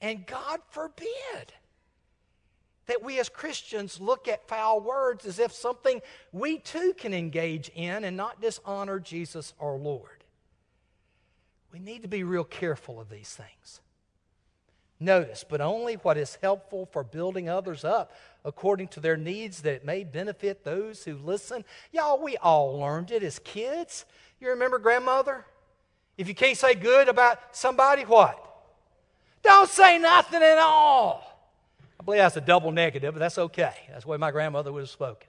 And 0.00 0.26
God 0.26 0.60
forbid 0.70 1.52
that 2.86 3.02
we 3.02 3.18
as 3.18 3.28
Christians 3.28 4.00
look 4.00 4.28
at 4.28 4.46
foul 4.46 4.80
words 4.80 5.26
as 5.26 5.38
if 5.38 5.52
something 5.52 6.00
we 6.32 6.58
too 6.58 6.94
can 6.96 7.12
engage 7.12 7.70
in 7.74 8.04
and 8.04 8.16
not 8.16 8.40
dishonor 8.40 9.00
Jesus 9.00 9.54
our 9.60 9.76
Lord. 9.76 10.24
We 11.72 11.78
need 11.78 12.02
to 12.02 12.08
be 12.08 12.22
real 12.22 12.44
careful 12.44 13.00
of 13.00 13.10
these 13.10 13.30
things. 13.30 13.80
Notice, 14.98 15.44
but 15.46 15.60
only 15.60 15.94
what 15.94 16.16
is 16.16 16.38
helpful 16.40 16.86
for 16.86 17.04
building 17.04 17.48
others 17.48 17.84
up 17.84 18.12
according 18.46 18.88
to 18.88 19.00
their 19.00 19.16
needs 19.16 19.60
that 19.62 19.74
it 19.74 19.84
may 19.84 20.04
benefit 20.04 20.64
those 20.64 21.04
who 21.04 21.16
listen. 21.16 21.64
Y'all, 21.92 22.22
we 22.22 22.36
all 22.38 22.78
learned 22.78 23.10
it 23.10 23.22
as 23.22 23.38
kids. 23.40 24.06
You 24.40 24.50
remember 24.50 24.78
grandmother? 24.78 25.44
If 26.16 26.28
you 26.28 26.34
can't 26.34 26.56
say 26.56 26.74
good 26.74 27.08
about 27.08 27.38
somebody, 27.54 28.02
what? 28.02 28.42
Don't 29.42 29.68
say 29.68 29.98
nothing 29.98 30.42
at 30.42 30.58
all. 30.58 31.24
I 32.00 32.04
believe 32.04 32.20
that's 32.20 32.36
a 32.36 32.40
double 32.40 32.70
negative, 32.70 33.12
but 33.14 33.18
that's 33.18 33.36
okay. 33.36 33.74
That's 33.90 34.04
the 34.04 34.10
way 34.10 34.16
my 34.16 34.30
grandmother 34.30 34.72
would 34.72 34.80
have 34.80 34.90
spoken. 34.90 35.28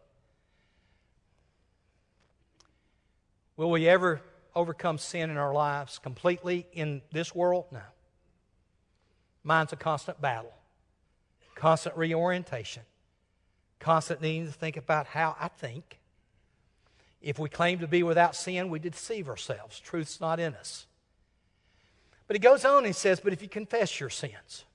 Will 3.58 3.72
we 3.72 3.90
ever 3.90 4.22
overcome 4.56 5.00
sin 5.00 5.32
in 5.32 5.38
our 5.38 5.54
lives 5.54 5.98
completely 5.98 6.68
in 6.72 7.02
this 7.12 7.34
world? 7.34 7.66
No. 7.72 7.82
Mine's 9.44 9.74
a 9.74 9.76
constant 9.76 10.22
battle, 10.22 10.54
constant 11.56 11.98
reorientation, 11.98 12.84
constant 13.88 14.22
needing 14.22 14.48
to 14.48 14.52
think 14.52 14.76
about 14.76 15.08
how 15.08 15.38
I 15.40 15.48
think. 15.48 15.98
If 17.22 17.40
we 17.40 17.48
claim 17.48 17.80
to 17.80 17.88
be 17.88 18.04
without 18.04 18.36
sin, 18.36 18.68
we 18.68 18.80
deceive 18.80 19.30
ourselves. 19.30 19.80
Truth's 19.80 20.20
not 20.20 20.42
in 20.42 20.56
us. 20.56 20.88
But 22.28 22.36
he 22.36 22.40
goes 22.40 22.66
on 22.66 22.80
and 22.80 22.88
he 22.88 22.92
says, 22.92 23.22
But 23.22 23.32
if 23.32 23.42
you 23.42 23.48
confess 23.48 23.98
your 23.98 24.10
sins, 24.10 24.66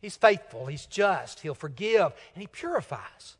he's 0.00 0.16
faithful, 0.16 0.66
he's 0.66 0.86
just, 0.86 1.40
he'll 1.40 1.56
forgive, 1.56 2.12
and 2.34 2.40
he 2.42 2.46
purifies. 2.46 3.36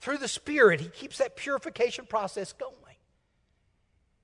Through 0.00 0.18
the 0.18 0.28
Spirit, 0.28 0.80
he 0.80 0.88
keeps 0.88 1.18
that 1.18 1.36
purification 1.36 2.06
process 2.06 2.54
going. 2.54 2.72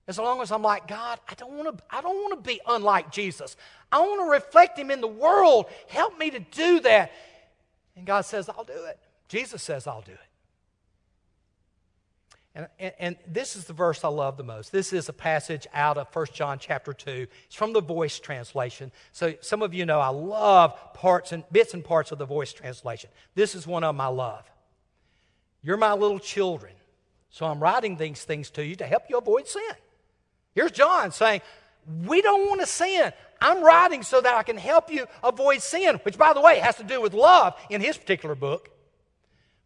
As 0.07 0.19
long 0.19 0.41
as 0.41 0.51
I'm 0.51 0.63
like, 0.63 0.89
God, 0.89 1.21
I 1.29 1.35
don't 1.35 1.53
want 1.53 1.77
to, 1.77 1.85
I 1.91 2.01
don't 2.01 2.17
want 2.17 2.43
to 2.43 2.49
be 2.49 2.63
unlike 2.67 3.13
Jesus. 3.13 3.57
I 3.93 4.01
want 4.01 4.23
to 4.23 4.31
reflect 4.31 4.79
him 4.79 4.91
in 4.91 5.03
the 5.03 5.07
world. 5.07 5.67
Help 5.87 6.19
me 6.19 6.31
to 6.31 6.41
do 6.41 6.81
that. 6.81 7.13
And 7.95 8.07
God 8.07 8.23
says, 8.23 8.49
I'll 8.49 8.65
do 8.65 8.73
it. 8.73 8.99
Jesus 9.29 9.63
says, 9.63 9.87
I'll 9.87 10.03
do 10.03 10.13
it. 10.13 10.19
And, 12.55 12.67
and, 12.81 12.95
and, 12.99 13.17
this 13.27 13.55
is 13.55 13.67
the 13.67 13.73
verse 13.73 14.03
I 14.03 14.09
love 14.09 14.37
the 14.37 14.43
most. 14.43 14.73
This 14.73 14.93
is 14.93 15.09
a 15.09 15.13
passage 15.13 15.67
out 15.73 15.97
of 15.97 16.09
1 16.13 16.27
John 16.33 16.59
chapter 16.59 16.93
2. 16.93 17.29
It's 17.45 17.55
from 17.55 17.73
the 17.73 17.81
voice 17.81 18.19
translation. 18.19 18.91
So 19.13 19.35
some 19.41 19.63
of 19.63 19.75
you 19.75 19.87
know 19.87 20.01
I 20.01 20.09
love 20.09 20.77
parts 20.95 21.31
and 21.31 21.45
bits 21.53 21.75
and 21.75 21.85
parts 21.85 22.11
of 22.11 22.19
the 22.19 22.25
voice 22.25 22.53
translation. 22.53 23.11
This 23.37 23.55
is 23.55 23.65
one 23.65 23.85
of 23.85 24.01
I 24.01 24.09
love. 24.09 24.51
You're 25.63 25.77
my 25.77 25.93
little 25.93 26.19
children, 26.19 26.73
so 27.31 27.47
I'm 27.47 27.61
writing 27.63 27.97
these 27.97 28.25
things 28.25 28.51
to 28.51 28.65
you 28.65 28.75
to 28.77 28.87
help 28.87 29.05
you 29.09 29.19
avoid 29.19 29.47
sin. 29.47 29.63
Here's 30.55 30.73
John 30.73 31.13
saying, 31.13 31.43
We 32.07 32.23
don't 32.23 32.49
want 32.49 32.61
to 32.61 32.67
sin. 32.67 33.13
I'm 33.41 33.63
writing 33.63 34.03
so 34.03 34.21
that 34.21 34.35
I 34.35 34.43
can 34.43 34.57
help 34.57 34.91
you 34.91 35.07
avoid 35.23 35.63
sin, 35.63 36.01
which, 36.03 36.19
by 36.19 36.33
the 36.33 36.41
way, 36.41 36.59
has 36.59 36.77
to 36.77 36.85
do 36.85 37.01
with 37.01 37.15
love 37.15 37.55
in 37.71 37.81
his 37.81 37.97
particular 37.97 38.35
book. 38.35 38.71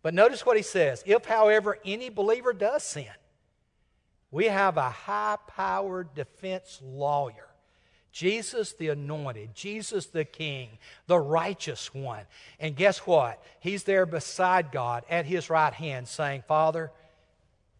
But 0.02 0.14
notice 0.14 0.44
what 0.44 0.56
he 0.56 0.62
says 0.62 1.02
If, 1.06 1.24
however, 1.24 1.78
any 1.84 2.08
believer 2.08 2.52
does 2.52 2.82
sin, 2.82 3.06
we 4.30 4.46
have 4.46 4.76
a 4.76 4.90
high 4.90 5.38
powered 5.46 6.14
defense 6.14 6.80
lawyer. 6.82 7.48
Jesus 8.10 8.74
the 8.74 8.90
anointed, 8.90 9.54
Jesus 9.54 10.06
the 10.06 10.26
king, 10.26 10.68
the 11.06 11.18
righteous 11.18 11.94
one. 11.94 12.24
And 12.60 12.76
guess 12.76 12.98
what? 12.98 13.42
He's 13.58 13.84
there 13.84 14.04
beside 14.04 14.70
God 14.70 15.04
at 15.08 15.24
his 15.24 15.48
right 15.48 15.72
hand 15.72 16.06
saying, 16.06 16.44
Father, 16.46 16.92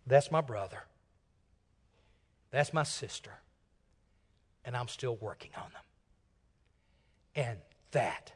that's 0.07 0.31
my 0.31 0.41
brother. 0.41 0.85
That's 2.51 2.73
my 2.73 2.83
sister. 2.83 3.33
And 4.65 4.75
I'm 4.75 4.89
still 4.89 5.17
working 5.17 5.51
on 5.57 5.71
them. 5.73 5.83
And 7.35 7.59
that 7.91 8.33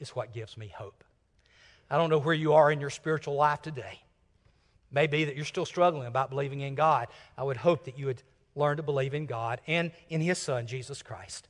is 0.00 0.10
what 0.10 0.32
gives 0.32 0.56
me 0.56 0.72
hope. 0.76 1.04
I 1.90 1.96
don't 1.96 2.10
know 2.10 2.18
where 2.20 2.34
you 2.34 2.52
are 2.54 2.70
in 2.70 2.80
your 2.80 2.90
spiritual 2.90 3.34
life 3.34 3.62
today. 3.62 4.00
Maybe 4.92 5.24
that 5.24 5.36
you're 5.36 5.44
still 5.44 5.66
struggling 5.66 6.06
about 6.06 6.30
believing 6.30 6.60
in 6.60 6.74
God. 6.74 7.08
I 7.36 7.42
would 7.42 7.56
hope 7.56 7.84
that 7.84 7.98
you 7.98 8.06
would 8.06 8.22
learn 8.54 8.76
to 8.76 8.82
believe 8.82 9.14
in 9.14 9.26
God 9.26 9.60
and 9.66 9.92
in 10.08 10.20
His 10.20 10.38
Son, 10.38 10.66
Jesus 10.66 11.02
Christ. 11.02 11.48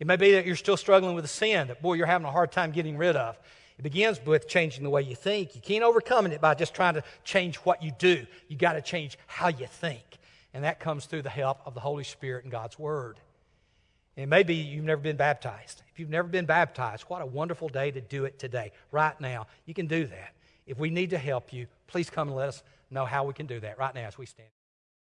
It 0.00 0.06
may 0.06 0.16
be 0.16 0.32
that 0.32 0.46
you're 0.46 0.56
still 0.56 0.76
struggling 0.76 1.14
with 1.14 1.24
a 1.24 1.28
sin 1.28 1.68
that, 1.68 1.82
boy, 1.82 1.94
you're 1.94 2.06
having 2.06 2.26
a 2.26 2.30
hard 2.30 2.52
time 2.52 2.70
getting 2.70 2.96
rid 2.96 3.16
of. 3.16 3.38
It 3.78 3.82
begins 3.82 4.20
with 4.24 4.48
changing 4.48 4.82
the 4.82 4.90
way 4.90 5.02
you 5.02 5.14
think. 5.14 5.54
You 5.54 5.60
can't 5.60 5.84
overcome 5.84 6.26
it 6.26 6.40
by 6.40 6.54
just 6.54 6.74
trying 6.74 6.94
to 6.94 7.04
change 7.24 7.56
what 7.56 7.82
you 7.82 7.92
do. 7.98 8.26
You 8.48 8.56
got 8.56 8.72
to 8.72 8.82
change 8.82 9.18
how 9.26 9.48
you 9.48 9.66
think. 9.66 10.02
And 10.52 10.64
that 10.64 10.80
comes 10.80 11.06
through 11.06 11.22
the 11.22 11.30
help 11.30 11.60
of 11.64 11.74
the 11.74 11.80
Holy 11.80 12.04
Spirit 12.04 12.44
and 12.44 12.50
God's 12.50 12.78
Word. 12.78 13.20
And 14.18 14.28
maybe 14.28 14.52
you've 14.52 14.84
never 14.84 15.00
been 15.00 15.16
baptized. 15.16 15.84
If 15.92 16.00
you've 16.00 16.10
never 16.10 16.26
been 16.26 16.44
baptized, 16.44 17.04
what 17.04 17.22
a 17.22 17.26
wonderful 17.26 17.68
day 17.68 17.92
to 17.92 18.00
do 18.00 18.24
it 18.24 18.36
today, 18.36 18.72
right 18.90 19.18
now. 19.20 19.46
You 19.64 19.74
can 19.74 19.86
do 19.86 20.06
that. 20.06 20.34
If 20.66 20.76
we 20.76 20.90
need 20.90 21.10
to 21.10 21.18
help 21.18 21.52
you, 21.52 21.68
please 21.86 22.10
come 22.10 22.26
and 22.26 22.36
let 22.36 22.48
us 22.48 22.64
know 22.90 23.04
how 23.04 23.22
we 23.22 23.32
can 23.32 23.46
do 23.46 23.60
that 23.60 23.78
right 23.78 23.94
now 23.94 24.08
as 24.08 24.18
we 24.18 24.26
stand. 24.26 24.48